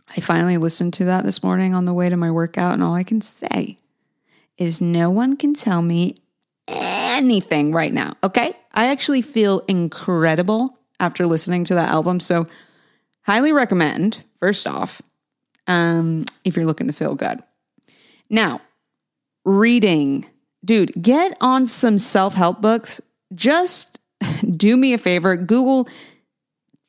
I 0.09 0.21
finally 0.21 0.57
listened 0.57 0.95
to 0.95 1.05
that 1.05 1.23
this 1.23 1.43
morning 1.43 1.75
on 1.75 1.85
the 1.85 1.93
way 1.93 2.09
to 2.09 2.17
my 2.17 2.31
workout. 2.31 2.73
And 2.73 2.81
all 2.81 2.95
I 2.95 3.03
can 3.03 3.21
say 3.21 3.77
is 4.57 4.81
no 4.81 5.11
one 5.11 5.37
can 5.37 5.53
tell 5.53 5.83
me 5.83 6.15
anything 6.67 7.73
right 7.73 7.93
now. 7.93 8.13
Okay. 8.23 8.55
I 8.73 8.87
actually 8.87 9.21
feel 9.21 9.59
incredible 9.67 10.79
after 10.99 11.27
listening 11.27 11.65
to 11.65 11.75
that 11.75 11.89
album. 11.89 12.19
So, 12.19 12.47
highly 13.23 13.51
recommend, 13.51 14.23
first 14.39 14.65
off, 14.65 15.01
um, 15.71 16.25
if 16.43 16.55
you're 16.55 16.65
looking 16.65 16.87
to 16.87 16.93
feel 16.93 17.15
good. 17.15 17.41
Now, 18.29 18.61
reading. 19.45 20.25
Dude, 20.63 20.91
get 21.01 21.37
on 21.41 21.65
some 21.65 21.97
self 21.97 22.33
help 22.33 22.61
books. 22.61 22.99
Just 23.33 23.99
do 24.57 24.75
me 24.75 24.93
a 24.93 24.97
favor 24.97 25.35
Google 25.35 25.87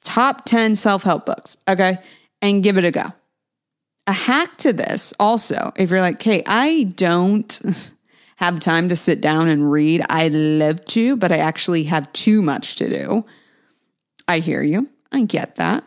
top 0.03 0.45
10 0.45 0.75
self 0.75 1.05
help 1.05 1.25
books, 1.27 1.57
okay? 1.69 1.99
And 2.41 2.63
give 2.63 2.77
it 2.77 2.85
a 2.85 2.91
go. 2.91 3.13
A 4.09 4.13
hack 4.13 4.57
to 4.59 4.73
this 4.73 5.15
also, 5.21 5.73
if 5.77 5.91
you're 5.91 6.01
like, 6.01 6.17
okay, 6.17 6.43
I 6.45 6.85
don't 6.97 7.61
have 8.37 8.59
time 8.59 8.89
to 8.89 8.97
sit 8.97 9.21
down 9.21 9.47
and 9.47 9.71
read. 9.71 10.03
I 10.11 10.27
love 10.27 10.85
to, 10.87 11.17
but 11.17 11.31
I 11.31 11.39
actually 11.39 11.85
have 11.85 12.13
too 12.13 12.43
much 12.43 12.75
to 12.77 12.89
do. 12.89 13.23
I 14.27 14.41
hear 14.41 14.61
you. 14.61 14.91
I 15.13 15.23
get 15.23 15.55
that. 15.57 15.85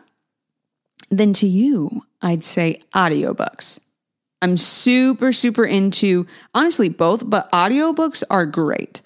Then 1.10 1.34
to 1.34 1.46
you, 1.46 2.05
I'd 2.22 2.44
say 2.44 2.80
audiobooks. 2.94 3.78
I'm 4.42 4.56
super, 4.56 5.32
super 5.32 5.64
into 5.64 6.26
honestly 6.54 6.88
both, 6.88 7.28
but 7.28 7.50
audiobooks 7.52 8.22
are 8.30 8.46
great. 8.46 9.02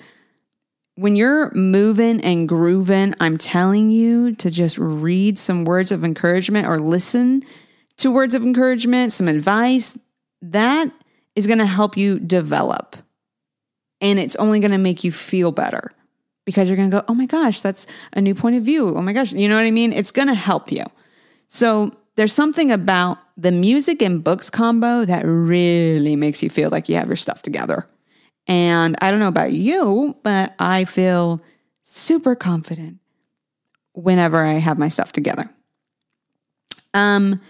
When 0.97 1.17
you're 1.17 1.53
moving 1.55 2.21
and 2.21 2.49
grooving, 2.49 3.15
I'm 3.21 3.39
telling 3.39 3.91
you 3.91 4.35
to 4.37 4.51
just 4.51 4.77
read 4.77 5.39
some 5.39 5.65
words 5.65 5.93
of 5.93 6.05
encouragement 6.05 6.67
or 6.67 6.81
listen 6.81 7.43
to 7.99 8.11
words 8.11 8.35
of 8.35 8.43
encouragement, 8.43 9.13
some 9.13 9.29
advice. 9.29 9.99
That 10.43 10.91
is 11.37 11.47
going 11.47 11.59
to 11.59 11.67
help 11.67 11.97
you 11.97 12.19
develop. 12.19 12.97
And 14.01 14.19
it's 14.19 14.37
only 14.37 14.61
going 14.61 14.73
to 14.73 14.79
make 14.79 15.05
you 15.05 15.13
feel 15.13 15.53
better 15.53 15.93
because 16.45 16.69
you're 16.69 16.77
going 16.77 16.91
to 16.91 16.97
go, 16.99 17.05
oh 17.09 17.15
my 17.15 17.27
gosh, 17.27 17.61
that's 17.61 17.87
a 18.13 18.21
new 18.21 18.35
point 18.35 18.57
of 18.57 18.65
view. 18.65 18.97
Oh 18.97 19.03
my 19.03 19.13
gosh, 19.13 19.33
you 19.33 19.49
know 19.49 19.57
what 19.57 19.65
I 19.65 19.71
mean? 19.71 19.93
It's 19.93 20.11
going 20.11 20.29
to 20.29 20.35
help 20.35 20.73
you. 20.73 20.85
So 21.49 21.93
there's 22.21 22.35
something 22.35 22.71
about 22.71 23.17
the 23.39 23.51
music 23.51 24.03
and 24.03 24.23
books 24.23 24.51
combo 24.51 25.07
that 25.07 25.25
really 25.25 26.17
makes 26.17 26.43
you 26.43 26.51
feel 26.51 26.69
like 26.69 26.87
you 26.87 26.95
have 26.97 27.07
your 27.07 27.17
stuff 27.17 27.41
together. 27.41 27.89
And 28.47 28.95
I 29.01 29.11
don't 29.11 29.21
know 29.21 29.29
about 29.29 29.55
you, 29.55 30.15
but 30.23 30.55
I 30.59 30.85
feel 30.85 31.41
super 31.83 32.35
confident 32.35 32.99
whenever 33.95 34.45
I 34.45 34.53
have 34.59 34.79
my 34.79 34.89
stuff 34.89 35.13
together. 35.13 35.49
Um, 36.93 37.41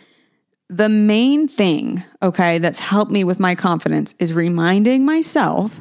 the 0.69 0.89
main 0.89 1.49
thing, 1.49 2.05
okay, 2.23 2.61
that's 2.61 2.79
helped 2.79 3.11
me 3.11 3.25
with 3.25 3.41
my 3.41 3.57
confidence 3.57 4.15
is 4.21 4.33
reminding 4.33 5.05
myself 5.05 5.81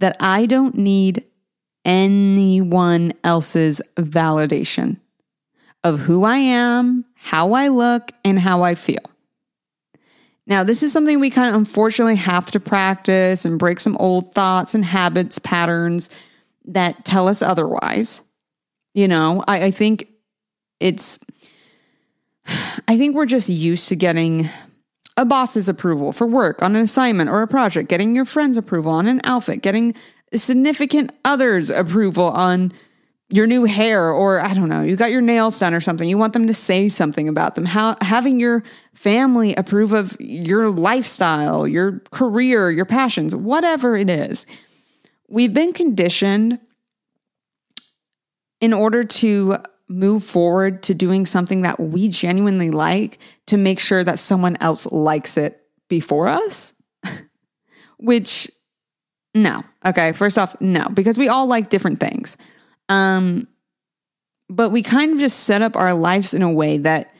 that 0.00 0.16
I 0.18 0.46
don't 0.46 0.74
need 0.74 1.22
anyone 1.84 3.12
else's 3.22 3.80
validation 3.94 4.96
of 5.84 6.00
who 6.00 6.24
I 6.24 6.38
am, 6.38 7.04
how 7.22 7.52
I 7.52 7.68
look, 7.68 8.12
and 8.24 8.38
how 8.38 8.62
I 8.62 8.74
feel. 8.74 8.98
Now, 10.46 10.64
this 10.64 10.82
is 10.82 10.92
something 10.92 11.20
we 11.20 11.30
kind 11.30 11.48
of 11.48 11.54
unfortunately 11.54 12.16
have 12.16 12.50
to 12.50 12.60
practice 12.60 13.44
and 13.44 13.58
break 13.58 13.78
some 13.78 13.96
old 13.98 14.34
thoughts 14.34 14.74
and 14.74 14.84
habits, 14.84 15.38
patterns 15.38 16.10
that 16.64 17.04
tell 17.04 17.28
us 17.28 17.42
otherwise. 17.42 18.22
You 18.92 19.06
know, 19.06 19.44
I, 19.46 19.64
I 19.66 19.70
think 19.70 20.08
it's, 20.80 21.20
I 22.88 22.98
think 22.98 23.14
we're 23.14 23.26
just 23.26 23.48
used 23.48 23.88
to 23.88 23.96
getting 23.96 24.48
a 25.16 25.24
boss's 25.24 25.68
approval 25.68 26.12
for 26.12 26.26
work 26.26 26.60
on 26.60 26.74
an 26.74 26.82
assignment 26.82 27.30
or 27.30 27.42
a 27.42 27.48
project, 27.48 27.88
getting 27.88 28.14
your 28.16 28.24
friend's 28.24 28.56
approval 28.56 28.92
on 28.92 29.06
an 29.06 29.20
outfit, 29.24 29.62
getting 29.62 29.94
significant 30.34 31.12
others' 31.24 31.70
approval 31.70 32.30
on 32.30 32.72
your 33.32 33.46
new 33.46 33.64
hair 33.64 34.10
or 34.10 34.40
I 34.40 34.52
don't 34.52 34.68
know, 34.68 34.82
you 34.82 34.94
got 34.94 35.10
your 35.10 35.22
nails 35.22 35.58
done 35.58 35.72
or 35.72 35.80
something. 35.80 36.08
You 36.08 36.18
want 36.18 36.34
them 36.34 36.46
to 36.46 36.54
say 36.54 36.88
something 36.88 37.28
about 37.28 37.54
them. 37.54 37.64
How 37.64 37.96
having 38.02 38.38
your 38.38 38.62
family 38.94 39.54
approve 39.54 39.94
of 39.94 40.16
your 40.20 40.68
lifestyle, 40.68 41.66
your 41.66 42.00
career, 42.10 42.70
your 42.70 42.84
passions, 42.84 43.34
whatever 43.34 43.96
it 43.96 44.10
is. 44.10 44.46
We've 45.28 45.54
been 45.54 45.72
conditioned 45.72 46.58
in 48.60 48.74
order 48.74 49.02
to 49.02 49.56
move 49.88 50.22
forward 50.22 50.82
to 50.84 50.94
doing 50.94 51.24
something 51.24 51.62
that 51.62 51.80
we 51.80 52.08
genuinely 52.08 52.70
like 52.70 53.18
to 53.46 53.56
make 53.56 53.80
sure 53.80 54.04
that 54.04 54.18
someone 54.18 54.56
else 54.60 54.86
likes 54.86 55.38
it 55.38 55.62
before 55.88 56.28
us. 56.28 56.74
Which 57.98 58.50
no. 59.34 59.62
Okay, 59.86 60.12
first 60.12 60.36
off, 60.36 60.54
no, 60.60 60.86
because 60.92 61.16
we 61.16 61.28
all 61.28 61.46
like 61.46 61.70
different 61.70 61.98
things. 61.98 62.36
Um, 62.88 63.48
but 64.48 64.70
we 64.70 64.82
kind 64.82 65.12
of 65.12 65.18
just 65.18 65.40
set 65.40 65.62
up 65.62 65.76
our 65.76 65.94
lives 65.94 66.34
in 66.34 66.42
a 66.42 66.52
way 66.52 66.78
that 66.78 67.14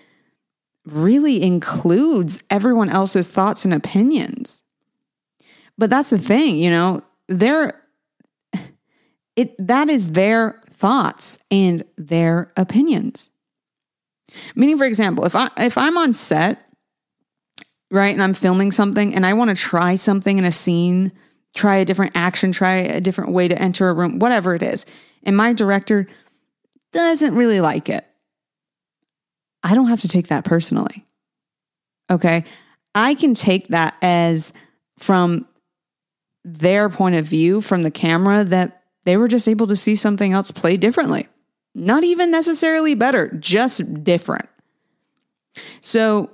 really 0.84 1.42
includes 1.42 2.42
everyone 2.50 2.90
else's 2.90 3.28
thoughts 3.28 3.64
and 3.64 3.72
opinions. 3.72 4.62
But 5.78 5.90
that's 5.90 6.10
the 6.10 6.18
thing, 6.18 6.56
you 6.56 6.70
know, 6.70 7.02
they're 7.28 7.80
it 9.36 9.54
that 9.66 9.88
is 9.88 10.12
their 10.12 10.60
thoughts 10.70 11.38
and 11.50 11.84
their 11.96 12.52
opinions. 12.56 13.30
Meaning, 14.54 14.76
for 14.76 14.84
example, 14.84 15.24
if 15.24 15.34
I 15.34 15.48
if 15.56 15.78
I'm 15.78 15.96
on 15.96 16.12
set, 16.12 16.68
right, 17.90 18.12
and 18.12 18.22
I'm 18.22 18.34
filming 18.34 18.72
something 18.72 19.14
and 19.14 19.24
I 19.24 19.32
want 19.32 19.48
to 19.48 19.56
try 19.56 19.94
something 19.94 20.36
in 20.36 20.44
a 20.44 20.52
scene, 20.52 21.12
try 21.54 21.76
a 21.76 21.84
different 21.86 22.12
action, 22.14 22.52
try 22.52 22.74
a 22.74 23.00
different 23.00 23.32
way 23.32 23.48
to 23.48 23.58
enter 23.58 23.88
a 23.88 23.94
room, 23.94 24.18
whatever 24.18 24.54
it 24.54 24.62
is 24.62 24.84
and 25.22 25.36
my 25.36 25.52
director 25.52 26.06
doesn't 26.92 27.34
really 27.34 27.60
like 27.60 27.88
it, 27.88 28.04
I 29.62 29.74
don't 29.74 29.88
have 29.88 30.00
to 30.00 30.08
take 30.08 30.28
that 30.28 30.44
personally. 30.44 31.06
Okay. 32.10 32.44
I 32.94 33.14
can 33.14 33.34
take 33.34 33.68
that 33.68 33.96
as 34.02 34.52
from 34.98 35.46
their 36.44 36.88
point 36.88 37.14
of 37.14 37.26
view 37.26 37.60
from 37.60 37.82
the 37.82 37.90
camera 37.90 38.44
that 38.44 38.82
they 39.04 39.16
were 39.16 39.28
just 39.28 39.48
able 39.48 39.66
to 39.68 39.76
see 39.76 39.96
something 39.96 40.32
else 40.32 40.50
play 40.50 40.76
differently. 40.76 41.28
Not 41.74 42.04
even 42.04 42.30
necessarily 42.30 42.94
better, 42.94 43.28
just 43.40 44.04
different. 44.04 44.48
So, 45.80 46.30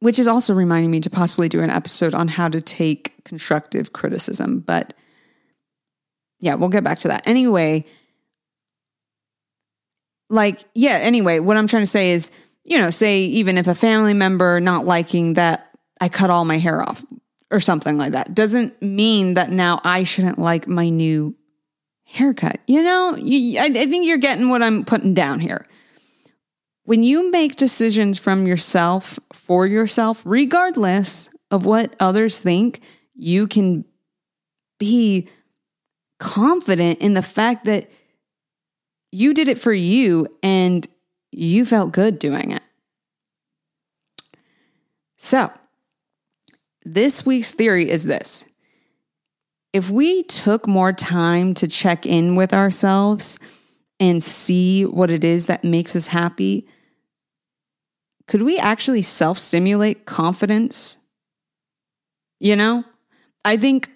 which 0.00 0.18
is 0.18 0.28
also 0.28 0.54
reminding 0.54 0.90
me 0.90 1.00
to 1.00 1.10
possibly 1.10 1.48
do 1.48 1.60
an 1.60 1.70
episode 1.70 2.14
on 2.14 2.28
how 2.28 2.48
to 2.48 2.60
take 2.60 3.24
constructive 3.24 3.92
criticism. 3.92 4.60
But 4.60 4.94
yeah, 6.42 6.56
we'll 6.56 6.68
get 6.68 6.84
back 6.84 6.98
to 6.98 7.08
that. 7.08 7.26
Anyway, 7.26 7.86
like, 10.28 10.64
yeah, 10.74 10.98
anyway, 10.98 11.38
what 11.38 11.56
I'm 11.56 11.68
trying 11.68 11.84
to 11.84 11.90
say 11.90 12.10
is, 12.10 12.32
you 12.64 12.78
know, 12.78 12.90
say 12.90 13.20
even 13.22 13.56
if 13.56 13.68
a 13.68 13.74
family 13.74 14.12
member 14.12 14.60
not 14.60 14.84
liking 14.84 15.34
that 15.34 15.70
I 16.00 16.08
cut 16.08 16.30
all 16.30 16.44
my 16.44 16.58
hair 16.58 16.82
off 16.82 17.04
or 17.52 17.60
something 17.60 17.96
like 17.96 18.12
that 18.12 18.34
doesn't 18.34 18.82
mean 18.82 19.34
that 19.34 19.50
now 19.50 19.80
I 19.84 20.02
shouldn't 20.02 20.38
like 20.38 20.66
my 20.66 20.88
new 20.88 21.36
haircut. 22.02 22.58
You 22.66 22.82
know, 22.82 23.16
you, 23.16 23.60
I, 23.60 23.66
I 23.66 23.86
think 23.86 24.04
you're 24.04 24.18
getting 24.18 24.48
what 24.48 24.62
I'm 24.62 24.84
putting 24.84 25.14
down 25.14 25.38
here. 25.38 25.66
When 26.84 27.04
you 27.04 27.30
make 27.30 27.54
decisions 27.54 28.18
from 28.18 28.48
yourself 28.48 29.20
for 29.32 29.64
yourself, 29.64 30.22
regardless 30.24 31.30
of 31.52 31.64
what 31.64 31.94
others 32.00 32.40
think, 32.40 32.80
you 33.14 33.46
can 33.46 33.84
be 34.80 35.28
confident 36.22 37.00
in 37.00 37.14
the 37.14 37.22
fact 37.22 37.64
that 37.64 37.90
you 39.10 39.34
did 39.34 39.48
it 39.48 39.58
for 39.58 39.72
you 39.72 40.28
and 40.40 40.86
you 41.32 41.64
felt 41.64 41.90
good 41.90 42.20
doing 42.20 42.52
it. 42.52 42.62
So, 45.16 45.50
this 46.84 47.26
week's 47.26 47.50
theory 47.50 47.90
is 47.90 48.04
this 48.04 48.44
if 49.72 49.90
we 49.90 50.22
took 50.24 50.68
more 50.68 50.92
time 50.92 51.54
to 51.54 51.66
check 51.66 52.06
in 52.06 52.36
with 52.36 52.54
ourselves 52.54 53.40
and 53.98 54.22
see 54.22 54.84
what 54.84 55.10
it 55.10 55.24
is 55.24 55.46
that 55.46 55.64
makes 55.64 55.96
us 55.96 56.06
happy, 56.06 56.68
could 58.28 58.42
we 58.42 58.58
actually 58.58 59.02
self 59.02 59.38
stimulate 59.38 60.06
confidence? 60.06 60.98
You 62.38 62.54
know, 62.54 62.84
I 63.44 63.56
think 63.56 63.90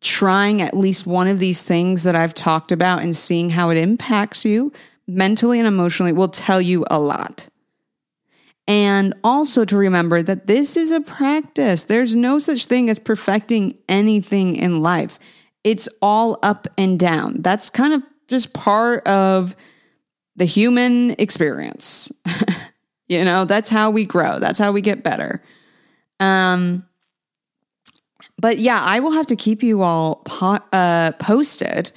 trying 0.00 0.62
at 0.62 0.76
least 0.76 1.06
one 1.06 1.26
of 1.26 1.38
these 1.38 1.62
things 1.62 2.02
that 2.04 2.14
I've 2.14 2.34
talked 2.34 2.72
about 2.72 3.02
and 3.02 3.16
seeing 3.16 3.50
how 3.50 3.70
it 3.70 3.78
impacts 3.78 4.44
you 4.44 4.72
mentally 5.06 5.58
and 5.58 5.66
emotionally 5.66 6.12
will 6.12 6.28
tell 6.28 6.60
you 6.60 6.84
a 6.90 6.98
lot. 6.98 7.48
And 8.68 9.14
also 9.24 9.64
to 9.64 9.76
remember 9.76 10.22
that 10.22 10.46
this 10.46 10.76
is 10.76 10.90
a 10.90 11.00
practice. 11.00 11.84
There's 11.84 12.14
no 12.14 12.38
such 12.38 12.66
thing 12.66 12.90
as 12.90 12.98
perfecting 12.98 13.78
anything 13.88 14.56
in 14.56 14.82
life. 14.82 15.18
It's 15.64 15.88
all 16.02 16.38
up 16.42 16.68
and 16.76 16.98
down. 16.98 17.40
That's 17.40 17.70
kind 17.70 17.94
of 17.94 18.02
just 18.28 18.52
part 18.52 19.06
of 19.06 19.56
the 20.36 20.44
human 20.44 21.12
experience. 21.18 22.12
you 23.08 23.24
know, 23.24 23.46
that's 23.46 23.70
how 23.70 23.90
we 23.90 24.04
grow. 24.04 24.38
That's 24.38 24.58
how 24.58 24.70
we 24.70 24.82
get 24.82 25.02
better. 25.02 25.42
Um 26.20 26.84
but 28.38 28.58
yeah, 28.58 28.80
I 28.82 29.00
will 29.00 29.12
have 29.12 29.26
to 29.26 29.36
keep 29.36 29.62
you 29.62 29.82
all 29.82 30.16
po- 30.24 30.60
uh, 30.72 31.12
posted 31.12 31.90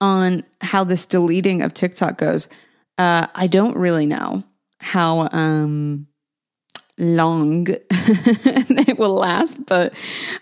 on 0.00 0.44
how 0.60 0.84
this 0.84 1.06
deleting 1.06 1.62
of 1.62 1.74
TikTok 1.74 2.18
goes. 2.18 2.48
Uh, 2.98 3.26
I 3.34 3.46
don't 3.46 3.76
really 3.76 4.06
know 4.06 4.44
how 4.80 5.28
um, 5.32 6.06
long 6.98 7.66
it 7.90 8.98
will 8.98 9.14
last, 9.14 9.64
but 9.66 9.94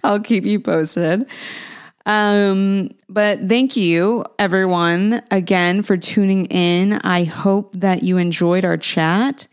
I'll 0.02 0.20
keep 0.20 0.44
you 0.44 0.60
posted. 0.60 1.26
Um, 2.06 2.90
but 3.08 3.48
thank 3.48 3.76
you, 3.76 4.24
everyone, 4.38 5.22
again 5.30 5.82
for 5.82 5.96
tuning 5.96 6.46
in. 6.46 6.94
I 6.94 7.24
hope 7.24 7.74
that 7.74 8.02
you 8.02 8.16
enjoyed 8.18 8.64
our 8.64 8.76
chat. 8.76 9.48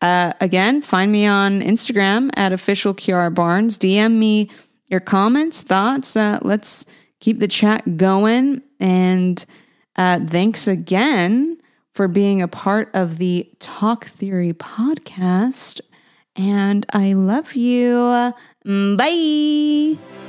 Uh, 0.00 0.32
again, 0.40 0.80
find 0.80 1.12
me 1.12 1.26
on 1.26 1.60
Instagram 1.60 2.30
at 2.34 2.52
official 2.52 2.94
Kiara 2.94 3.34
Barnes. 3.34 3.76
DM 3.76 4.12
me 4.12 4.48
your 4.88 5.00
comments, 5.00 5.62
thoughts. 5.62 6.16
Uh, 6.16 6.38
let's 6.42 6.84
keep 7.20 7.38
the 7.38 7.48
chat 7.48 7.96
going. 7.96 8.62
And 8.80 9.44
uh, 9.96 10.20
thanks 10.26 10.68
again 10.68 11.58
for 11.92 12.08
being 12.08 12.42
a 12.42 12.48
part 12.48 12.90
of 12.94 13.18
the 13.18 13.50
Talk 13.58 14.06
Theory 14.06 14.52
podcast. 14.52 15.80
And 16.36 16.86
I 16.92 17.14
love 17.14 17.54
you. 17.54 18.32
Bye. 18.64 20.27